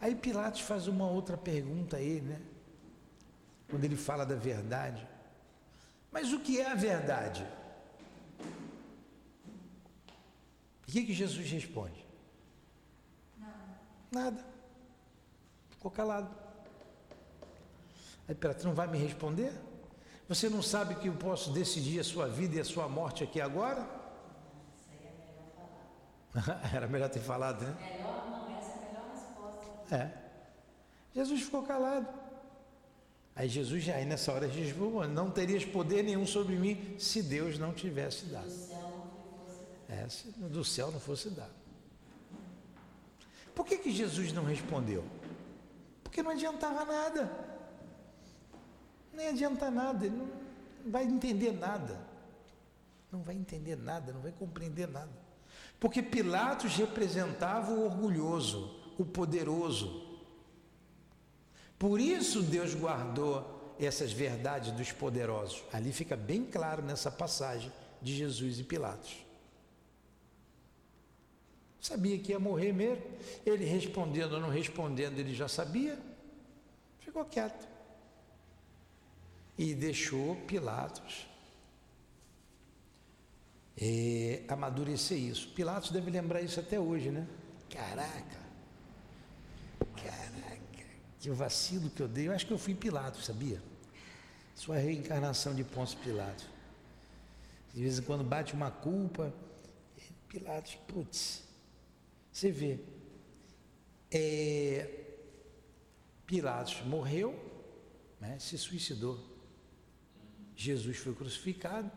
Aí 0.00 0.16
Pilatos 0.16 0.62
faz 0.62 0.88
uma 0.88 1.08
outra 1.08 1.36
pergunta 1.36 1.98
a 1.98 2.00
ele, 2.00 2.22
né? 2.22 2.40
Quando 3.70 3.84
ele 3.84 3.96
fala 3.96 4.26
da 4.26 4.34
verdade. 4.34 5.06
Mas 6.10 6.32
o 6.32 6.40
que 6.40 6.60
é 6.60 6.70
a 6.70 6.74
verdade? 6.74 7.46
O 10.82 10.90
que, 10.92 11.04
que 11.06 11.14
Jesus 11.14 11.48
responde? 11.48 12.04
Nada. 13.38 13.80
Nada. 14.10 14.46
Ficou 15.70 15.90
calado. 15.90 16.41
Aí 18.32 18.34
Pilatos 18.34 18.64
não 18.64 18.72
vai 18.72 18.86
me 18.86 18.96
responder? 18.96 19.52
Você 20.26 20.48
não 20.48 20.62
sabe 20.62 20.94
que 20.94 21.06
eu 21.06 21.12
posso 21.12 21.52
decidir 21.52 22.00
a 22.00 22.04
sua 22.04 22.26
vida 22.26 22.56
e 22.56 22.60
a 22.60 22.64
sua 22.64 22.88
morte 22.88 23.22
aqui 23.22 23.38
agora? 23.38 23.86
Isso 24.74 24.88
aí 24.90 25.06
é 25.06 26.32
melhor 26.32 26.54
falar. 26.54 26.74
Era 26.74 26.88
melhor 26.88 27.10
ter 27.10 27.20
falado, 27.20 27.62
né? 27.62 27.76
Melhor, 27.78 28.30
não, 28.30 28.58
essa 28.58 28.70
é 28.70 28.72
a 28.72 28.86
melhor 28.86 29.04
resposta. 29.12 29.94
É. 29.94 30.10
Jesus 31.14 31.42
ficou 31.42 31.62
calado. 31.64 32.08
Aí 33.36 33.50
Jesus, 33.50 33.86
aí 33.90 34.06
nessa 34.06 34.32
hora, 34.32 34.48
falou: 34.48 35.06
Não 35.06 35.30
terias 35.30 35.66
poder 35.66 36.02
nenhum 36.02 36.26
sobre 36.26 36.56
mim 36.56 36.96
se 36.98 37.22
Deus 37.22 37.58
não 37.58 37.74
tivesse 37.74 38.24
Do 38.24 38.32
dado. 38.32 38.50
céu 38.50 38.78
não 38.80 39.44
fosse. 39.44 39.60
É, 39.90 40.08
se 40.08 40.28
do 40.30 40.64
céu 40.64 40.90
não 40.90 41.00
fosse 41.00 41.28
dado. 41.28 41.52
Por 43.54 43.66
que, 43.66 43.76
que 43.76 43.92
Jesus 43.92 44.32
não 44.32 44.44
respondeu? 44.44 45.04
Porque 46.02 46.22
não 46.22 46.30
adiantava 46.30 46.86
nada. 46.86 47.51
Nem 49.12 49.28
adianta 49.28 49.70
nada, 49.70 50.06
ele 50.06 50.16
não 50.16 50.28
vai 50.86 51.04
entender 51.04 51.52
nada. 51.52 51.98
Não 53.10 53.22
vai 53.22 53.34
entender 53.34 53.76
nada, 53.76 54.12
não 54.12 54.20
vai 54.20 54.32
compreender 54.32 54.88
nada. 54.88 55.10
Porque 55.78 56.02
Pilatos 56.02 56.76
representava 56.76 57.72
o 57.72 57.84
orgulhoso, 57.84 58.74
o 58.98 59.04
poderoso. 59.04 60.20
Por 61.78 62.00
isso 62.00 62.42
Deus 62.42 62.74
guardou 62.74 63.74
essas 63.78 64.12
verdades 64.12 64.72
dos 64.72 64.92
poderosos. 64.92 65.62
Ali 65.72 65.92
fica 65.92 66.16
bem 66.16 66.44
claro 66.44 66.82
nessa 66.82 67.10
passagem 67.10 67.70
de 68.00 68.14
Jesus 68.14 68.60
e 68.60 68.64
Pilatos. 68.64 69.16
Sabia 71.80 72.16
que 72.18 72.30
ia 72.30 72.38
morrer 72.38 72.72
mesmo. 72.72 73.04
Ele 73.44 73.64
respondendo 73.64 74.34
ou 74.34 74.40
não 74.40 74.48
respondendo, 74.48 75.18
ele 75.18 75.34
já 75.34 75.48
sabia. 75.48 75.98
Ficou 77.00 77.24
quieto. 77.24 77.71
E 79.58 79.74
deixou 79.74 80.36
Pilatos 80.46 81.26
é, 83.76 84.42
amadurecer 84.48 85.18
isso. 85.18 85.48
Pilatos 85.50 85.90
deve 85.90 86.10
lembrar 86.10 86.40
isso 86.40 86.60
até 86.60 86.78
hoje, 86.78 87.10
né? 87.10 87.26
Caraca, 87.70 88.38
caraca, 89.96 90.84
que 91.18 91.30
vacilo 91.30 91.90
que 91.90 92.02
eu 92.02 92.08
dei. 92.08 92.28
Eu 92.28 92.32
acho 92.32 92.46
que 92.46 92.52
eu 92.52 92.58
fui 92.58 92.74
Pilatos, 92.74 93.24
sabia? 93.24 93.62
Sua 94.54 94.76
reencarnação 94.76 95.54
de 95.54 95.64
Pôncio 95.64 95.98
Pilatos. 95.98 96.46
De 97.72 97.82
vez 97.82 97.98
em 97.98 98.02
quando 98.02 98.22
bate 98.22 98.52
uma 98.52 98.70
culpa. 98.70 99.32
Pilatos, 100.28 100.76
putz, 100.86 101.42
você 102.30 102.50
vê. 102.50 102.78
É, 104.10 104.88
Pilatos 106.26 106.82
morreu, 106.82 107.34
né, 108.20 108.38
se 108.38 108.56
suicidou. 108.56 109.31
Jesus 110.56 110.96
foi 110.98 111.14
crucificado. 111.14 111.90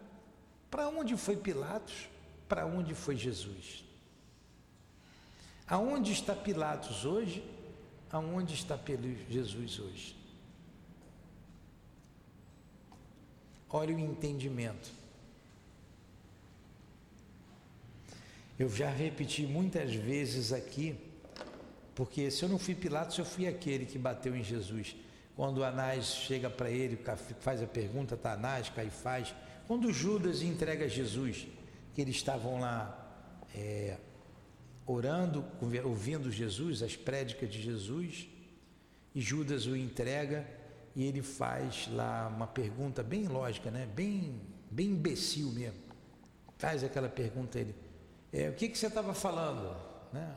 Para 0.69 0.87
onde 0.87 1.15
foi 1.15 1.37
Pilatos? 1.37 2.07
Para 2.47 2.65
onde 2.65 2.93
foi 2.93 3.15
Jesus? 3.15 3.83
Aonde 5.67 6.11
está 6.11 6.35
Pilatos 6.35 7.05
hoje? 7.05 7.43
Aonde 8.11 8.53
está 8.53 8.79
Jesus 9.29 9.79
hoje? 9.79 10.15
Olha 13.69 13.95
o 13.95 13.99
entendimento. 13.99 14.91
Eu 18.57 18.69
já 18.69 18.89
repeti 18.89 19.45
muitas 19.45 19.93
vezes 19.93 20.53
aqui, 20.53 20.95
porque 21.93 22.31
se 22.31 22.43
eu 22.43 22.47
não 22.47 22.57
fui 22.57 22.73
Pilatos, 22.73 23.17
eu 23.17 23.25
fui 23.25 23.47
aquele 23.47 23.85
que 23.85 23.97
bateu 23.97 24.35
em 24.35 24.43
Jesus. 24.43 24.95
Quando 25.35 25.63
Anás 25.63 26.05
chega 26.05 26.49
para 26.49 26.69
ele, 26.69 26.97
faz 27.39 27.61
a 27.61 27.67
pergunta, 27.67 28.15
tá 28.15 28.33
Anás, 28.33 28.69
Caifás, 28.69 29.35
quando 29.67 29.91
Judas 29.91 30.41
entrega 30.41 30.87
Jesus, 30.87 31.47
que 31.93 32.01
eles 32.01 32.15
estavam 32.15 32.59
lá 32.59 33.05
é, 33.53 33.97
orando, 34.85 35.43
ouvindo 35.83 36.31
Jesus, 36.31 36.81
as 36.81 36.95
prédicas 36.95 37.51
de 37.51 37.61
Jesus, 37.61 38.27
e 39.13 39.21
Judas 39.21 39.65
o 39.65 39.75
entrega 39.75 40.45
e 40.95 41.03
ele 41.03 41.21
faz 41.21 41.89
lá 41.91 42.27
uma 42.27 42.47
pergunta 42.47 43.03
bem 43.03 43.27
lógica, 43.27 43.71
né? 43.71 43.85
bem, 43.85 44.41
bem 44.69 44.87
imbecil 44.87 45.51
mesmo. 45.51 45.79
Faz 46.57 46.83
aquela 46.83 47.09
pergunta 47.09 47.57
a 47.57 47.61
ele, 47.61 47.75
é, 48.31 48.49
o 48.49 48.53
que, 48.53 48.69
que 48.69 48.77
você 48.77 48.87
estava 48.87 49.13
falando? 49.13 49.75
Né? 50.13 50.35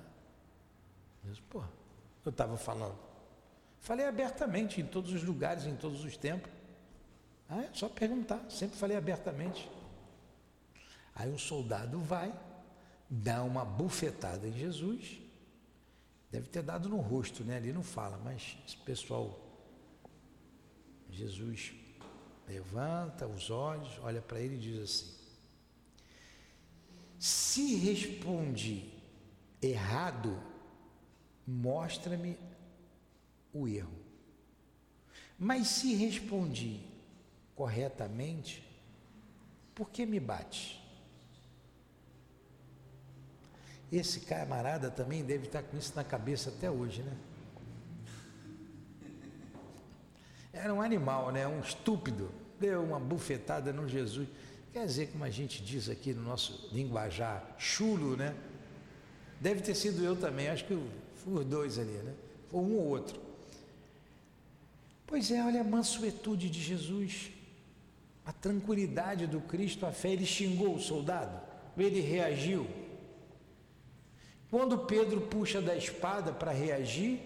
Diz, 1.24 1.40
Pô, 1.40 1.62
eu 2.24 2.30
estava 2.30 2.56
falando. 2.56 3.07
Falei 3.80 4.06
abertamente 4.06 4.80
em 4.80 4.86
todos 4.86 5.12
os 5.12 5.22
lugares, 5.22 5.64
em 5.64 5.76
todos 5.76 6.04
os 6.04 6.16
tempos. 6.16 6.50
Ah, 7.48 7.62
é 7.62 7.70
só 7.72 7.88
perguntar, 7.88 8.44
sempre 8.50 8.76
falei 8.76 8.96
abertamente. 8.96 9.68
Aí 11.14 11.30
um 11.30 11.38
soldado 11.38 11.98
vai, 12.00 12.32
dá 13.08 13.42
uma 13.42 13.64
bufetada 13.64 14.46
em 14.46 14.52
Jesus, 14.52 15.18
deve 16.30 16.48
ter 16.48 16.62
dado 16.62 16.88
no 16.88 16.98
rosto, 16.98 17.42
né? 17.42 17.56
Ali 17.56 17.72
não 17.72 17.82
fala, 17.82 18.18
mas 18.18 18.58
esse 18.66 18.76
pessoal, 18.76 19.40
Jesus 21.10 21.72
levanta 22.46 23.26
os 23.26 23.50
olhos, 23.50 23.98
olha 24.02 24.20
para 24.20 24.40
ele 24.40 24.56
e 24.56 24.58
diz 24.58 24.82
assim: 24.82 25.14
Se 27.18 27.76
respondi 27.76 28.92
errado, 29.60 30.40
mostra-me 31.46 32.38
o 33.62 33.68
erro. 33.68 33.98
Mas 35.38 35.68
se 35.68 35.94
respondi 35.94 36.80
corretamente, 37.54 38.64
por 39.74 39.90
que 39.90 40.04
me 40.04 40.18
bate? 40.18 40.78
Esse 43.90 44.20
camarada 44.20 44.90
também 44.90 45.24
deve 45.24 45.46
estar 45.46 45.62
com 45.62 45.76
isso 45.76 45.92
na 45.96 46.04
cabeça 46.04 46.50
até 46.50 46.70
hoje, 46.70 47.02
né? 47.02 47.16
Era 50.52 50.74
um 50.74 50.82
animal, 50.82 51.30
né? 51.30 51.46
Um 51.46 51.60
estúpido. 51.60 52.30
Deu 52.58 52.82
uma 52.82 52.98
bufetada 52.98 53.72
no 53.72 53.88
Jesus. 53.88 54.28
Quer 54.72 54.84
dizer, 54.84 55.12
como 55.12 55.24
a 55.24 55.30
gente 55.30 55.62
diz 55.62 55.88
aqui 55.88 56.12
no 56.12 56.22
nosso 56.22 56.68
linguajar, 56.72 57.54
chulo, 57.56 58.16
né? 58.16 58.34
Deve 59.40 59.60
ter 59.60 59.74
sido 59.74 60.04
eu 60.04 60.16
também, 60.16 60.48
acho 60.48 60.64
que 60.64 60.74
os 60.74 61.44
dois 61.44 61.78
ali, 61.78 61.92
né? 61.92 62.14
Foi 62.50 62.60
um 62.60 62.76
ou 62.76 62.88
outro. 62.88 63.27
Pois 65.08 65.30
é, 65.30 65.42
olha 65.42 65.62
a 65.62 65.64
mansuetude 65.64 66.50
de 66.50 66.60
Jesus, 66.60 67.30
a 68.26 68.30
tranquilidade 68.30 69.26
do 69.26 69.40
Cristo, 69.40 69.86
a 69.86 69.90
fé. 69.90 70.10
Ele 70.10 70.26
xingou 70.26 70.74
o 70.74 70.78
soldado, 70.78 71.40
ele 71.78 72.00
reagiu. 72.00 72.66
Quando 74.50 74.78
Pedro 74.80 75.22
puxa 75.22 75.62
da 75.62 75.74
espada 75.74 76.30
para 76.30 76.52
reagir, 76.52 77.18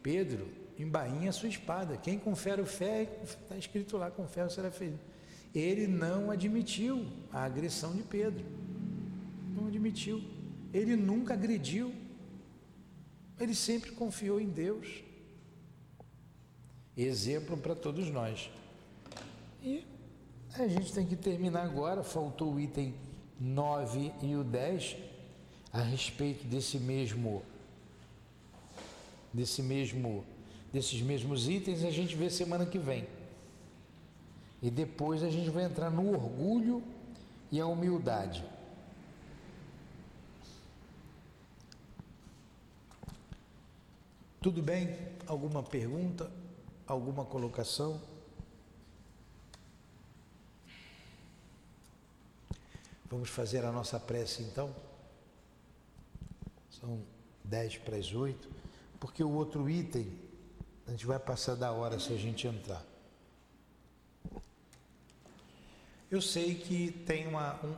Pedro 0.00 0.46
embainha 0.78 1.32
sua 1.32 1.48
espada. 1.48 1.96
Quem 1.96 2.20
confere 2.20 2.62
o 2.62 2.66
fé, 2.66 3.08
está 3.24 3.56
escrito 3.56 3.96
lá, 3.96 4.12
fé 4.28 4.48
será 4.48 4.70
feliz. 4.70 5.00
Ele 5.52 5.88
não 5.88 6.30
admitiu 6.30 7.04
a 7.32 7.44
agressão 7.44 7.96
de 7.96 8.02
Pedro. 8.04 8.44
Não 9.56 9.66
admitiu. 9.66 10.22
Ele 10.72 10.94
nunca 10.94 11.34
agrediu. 11.34 11.92
Ele 13.40 13.56
sempre 13.56 13.90
confiou 13.90 14.40
em 14.40 14.48
Deus. 14.48 15.02
Exemplo 16.96 17.56
para 17.56 17.74
todos 17.74 18.08
nós. 18.10 18.50
E 19.62 19.84
a 20.54 20.68
gente 20.68 20.92
tem 20.92 21.06
que 21.06 21.16
terminar 21.16 21.64
agora. 21.64 22.02
Faltou 22.04 22.54
o 22.54 22.60
item 22.60 22.94
9 23.40 24.12
e 24.22 24.36
o 24.36 24.44
10 24.44 24.96
a 25.72 25.82
respeito 25.82 26.46
desse 26.46 26.78
mesmo 26.78 27.42
desse 29.32 29.60
mesmo 29.60 30.24
desses 30.72 31.00
mesmos 31.02 31.48
itens 31.48 31.84
a 31.84 31.90
gente 31.90 32.14
vê 32.14 32.30
semana 32.30 32.64
que 32.64 32.78
vem. 32.78 33.06
E 34.62 34.70
depois 34.70 35.22
a 35.22 35.30
gente 35.30 35.50
vai 35.50 35.64
entrar 35.64 35.90
no 35.90 36.12
orgulho 36.12 36.82
e 37.50 37.60
a 37.60 37.66
humildade. 37.66 38.44
Tudo 44.40 44.62
bem? 44.62 44.96
Alguma 45.26 45.62
pergunta? 45.62 46.30
Alguma 46.86 47.24
colocação? 47.24 48.00
Vamos 53.10 53.28
fazer 53.30 53.64
a 53.64 53.72
nossa 53.72 53.98
prece 54.00 54.42
então? 54.42 54.74
São 56.70 57.00
dez 57.44 57.76
para 57.76 57.96
as 57.96 58.12
oito, 58.12 58.50
porque 58.98 59.22
o 59.22 59.30
outro 59.30 59.68
item 59.70 60.10
a 60.86 60.90
gente 60.90 61.06
vai 61.06 61.18
passar 61.18 61.54
da 61.54 61.72
hora 61.72 61.98
se 61.98 62.12
a 62.12 62.16
gente 62.16 62.46
entrar. 62.46 62.84
Eu 66.10 66.20
sei 66.20 66.54
que 66.54 66.92
tem 67.06 67.26
uma, 67.26 67.58
um, 67.64 67.72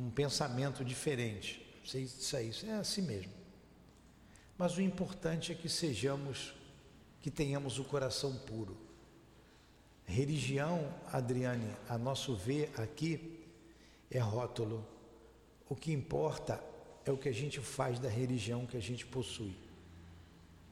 um, 0.00 0.06
um 0.06 0.10
pensamento 0.10 0.84
diferente, 0.84 1.64
sei 1.84 2.02
isso 2.02 2.36
aí, 2.36 2.50
isso 2.50 2.66
é 2.66 2.74
assim 2.74 3.02
mesmo. 3.02 3.32
Mas 4.58 4.76
o 4.76 4.80
importante 4.80 5.52
é 5.52 5.54
que 5.54 5.68
sejamos, 5.68 6.54
que 7.26 7.30
tenhamos 7.32 7.80
o 7.80 7.82
coração 7.82 8.36
puro. 8.36 8.76
Religião, 10.04 10.94
Adriane, 11.12 11.74
a 11.88 11.98
nosso 11.98 12.36
ver 12.36 12.70
aqui, 12.76 13.44
é 14.08 14.20
rótulo. 14.20 14.86
O 15.68 15.74
que 15.74 15.90
importa 15.90 16.62
é 17.04 17.10
o 17.10 17.18
que 17.18 17.28
a 17.28 17.34
gente 17.34 17.58
faz 17.58 17.98
da 17.98 18.08
religião 18.08 18.64
que 18.64 18.76
a 18.76 18.80
gente 18.80 19.04
possui. 19.04 19.56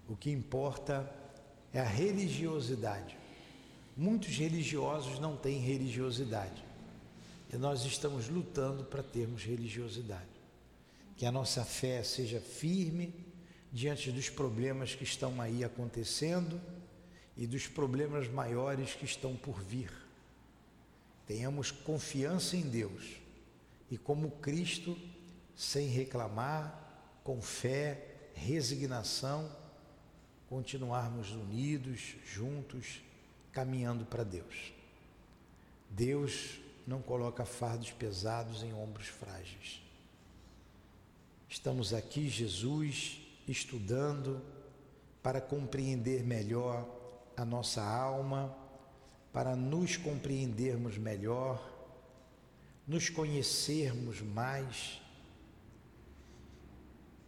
O 0.09 0.15
que 0.15 0.31
importa 0.31 1.13
é 1.73 1.81
a 1.81 1.89
religiosidade. 1.89 3.19
Muitos 3.97 4.37
religiosos 4.37 5.19
não 5.19 5.37
têm 5.37 5.59
religiosidade. 5.59 6.65
E 7.53 7.57
nós 7.57 7.85
estamos 7.85 8.29
lutando 8.29 8.85
para 8.85 9.03
termos 9.03 9.43
religiosidade. 9.43 10.31
Que 11.17 11.27
a 11.27 11.33
nossa 11.33 11.65
fé 11.65 12.05
seja 12.05 12.39
firme 12.39 13.13
diante 13.75 14.13
dos 14.13 14.31
problemas 14.31 14.95
que 14.95 15.03
estão 15.03 15.41
aí 15.41 15.65
acontecendo 15.65 16.61
e 17.37 17.45
dos 17.45 17.67
problemas 17.67 18.29
maiores 18.29 18.95
que 18.95 19.05
estão 19.05 19.35
por 19.35 19.61
vir. 19.61 19.91
Tenhamos 21.27 21.73
confiança 21.73 22.57
em 22.57 22.61
Deus 22.61 23.17
e, 23.91 23.99
como 23.99 24.31
Cristo, 24.31 24.97
sem 25.57 25.89
reclamar, 25.89 27.19
com 27.25 27.43
fé, 27.43 28.31
resignação, 28.33 29.51
continuarmos 30.49 31.33
unidos, 31.33 32.15
juntos, 32.25 33.01
caminhando 33.51 34.05
para 34.05 34.23
Deus. 34.23 34.73
Deus 35.91 36.61
não 36.87 37.03
coloca 37.03 37.45
fardos 37.45 37.91
pesados 37.91 38.63
em 38.63 38.73
ombros 38.73 39.09
frágeis. 39.09 39.83
Estamos 41.49 41.93
aqui, 41.93 42.29
Jesus, 42.29 43.24
estudando 43.47 44.43
para 45.23 45.41
compreender 45.41 46.23
melhor 46.23 46.87
a 47.37 47.45
nossa 47.45 47.83
alma, 47.83 48.55
para 49.33 49.57
nos 49.57 49.97
compreendermos 49.97 50.99
melhor 50.99 51.75
nos 52.87 53.09
conhecermos 53.09 54.21
mais 54.21 55.01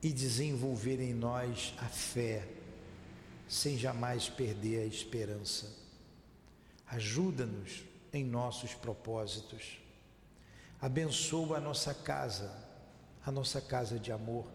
e 0.03 0.13
desenvolver 0.13 1.01
em 1.01 1.15
nós 1.15 1.75
a 1.79 1.87
fé, 1.87 2.47
sem 3.49 3.79
jamais 3.79 4.29
perder 4.29 4.83
a 4.83 4.87
esperança. 4.87 5.75
Ajuda-nos 6.87 7.85
em 8.13 8.25
nossos 8.25 8.75
propósitos. 8.75 9.81
Abençoa 10.81 11.57
a 11.57 11.61
nossa 11.61 11.95
casa, 11.95 12.53
a 13.25 13.33
nossa 13.33 13.61
casa 13.61 13.99
de 13.99 14.13
amor. 14.13 14.47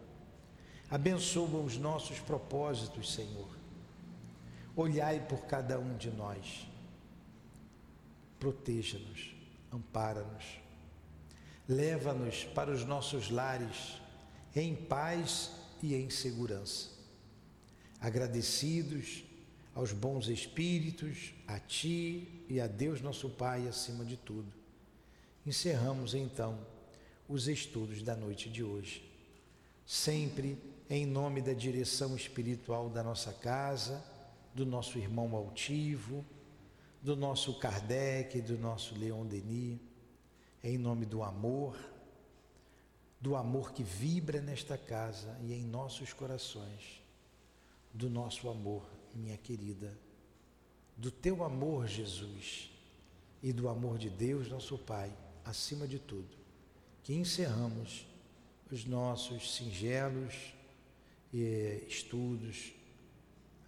Abençoa 0.92 1.62
os 1.62 1.78
nossos 1.78 2.20
propósitos, 2.20 3.14
Senhor. 3.14 3.50
Olhai 4.76 5.26
por 5.26 5.46
cada 5.46 5.80
um 5.80 5.98
de 5.98 6.12
nós. 6.12 6.68
Proteja-nos, 8.38 9.34
ampara-nos 9.72 10.62
leva-nos 11.72 12.44
para 12.44 12.70
os 12.70 12.84
nossos 12.84 13.30
lares 13.30 14.02
em 14.54 14.76
paz 14.76 15.52
e 15.82 15.96
em 15.96 16.10
segurança. 16.10 16.90
Agradecidos 18.00 19.24
aos 19.74 19.94
bons 19.94 20.28
espíritos, 20.28 21.34
a 21.48 21.60
Ti 21.60 22.46
e 22.50 22.60
a 22.60 22.68
Deus 22.68 23.02
nosso 23.02 23.30
Pai 23.30 23.68
acima 23.68 24.04
de 24.04 24.18
tudo. 24.18 24.52
Encerramos 25.46 26.14
então 26.14 26.60
os 27.28 27.48
estudos 27.48 28.04
da 28.04 28.16
noite 28.16 28.50
de 28.50 28.64
hoje, 28.64 29.10
sempre 29.86 30.58
em 30.92 31.06
nome 31.06 31.42
da 31.42 31.54
direção 31.54 32.16
espiritual 32.16 32.90
da 32.90 33.02
nossa 33.02 33.32
casa, 33.32 34.04
do 34.54 34.66
nosso 34.66 35.00
irmão 35.00 35.36
altivo, 35.36 36.24
do 37.02 37.16
nosso 37.16 37.58
Kardec, 37.58 38.42
do 38.42 38.58
nosso 38.58 38.94
Leon 39.00 39.26
Denis 39.26 39.80
em 40.64 40.78
nome 40.78 41.06
do 41.06 41.24
amor, 41.24 41.76
do 43.20 43.36
amor 43.36 43.72
que 43.72 43.84
vibra 43.84 44.42
nesta 44.42 44.78
casa 44.78 45.38
e 45.42 45.54
em 45.54 45.64
nossos 45.64 46.14
corações, 46.14 47.02
do 47.94 48.10
nosso 48.10 48.50
amor, 48.50 48.84
minha 49.14 49.38
querida, 49.38 49.98
do 50.96 51.10
teu 51.10 51.44
amor, 51.44 51.88
Jesus, 51.88 52.70
e 53.42 53.52
do 53.52 53.68
amor 53.68 53.98
de 53.98 54.10
Deus, 54.10 54.50
nosso 54.50 54.78
Pai, 54.78 55.12
acima 55.44 55.88
de 55.88 55.98
tudo, 55.98 56.38
que 57.04 57.14
encerramos 57.14 58.06
os 58.72 58.86
nossos 58.86 59.56
singelos 59.56 60.54
eh, 61.34 61.84
estudos 61.88 62.74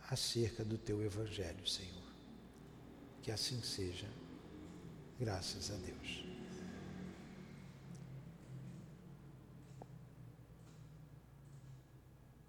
acerca 0.09 0.63
do 0.63 0.77
teu 0.77 1.01
Evangelho, 1.03 1.67
Senhor. 1.67 2.03
Que 3.21 3.31
assim 3.31 3.61
seja. 3.61 4.07
Graças 5.19 5.71
a 5.71 5.75
Deus. 5.75 6.22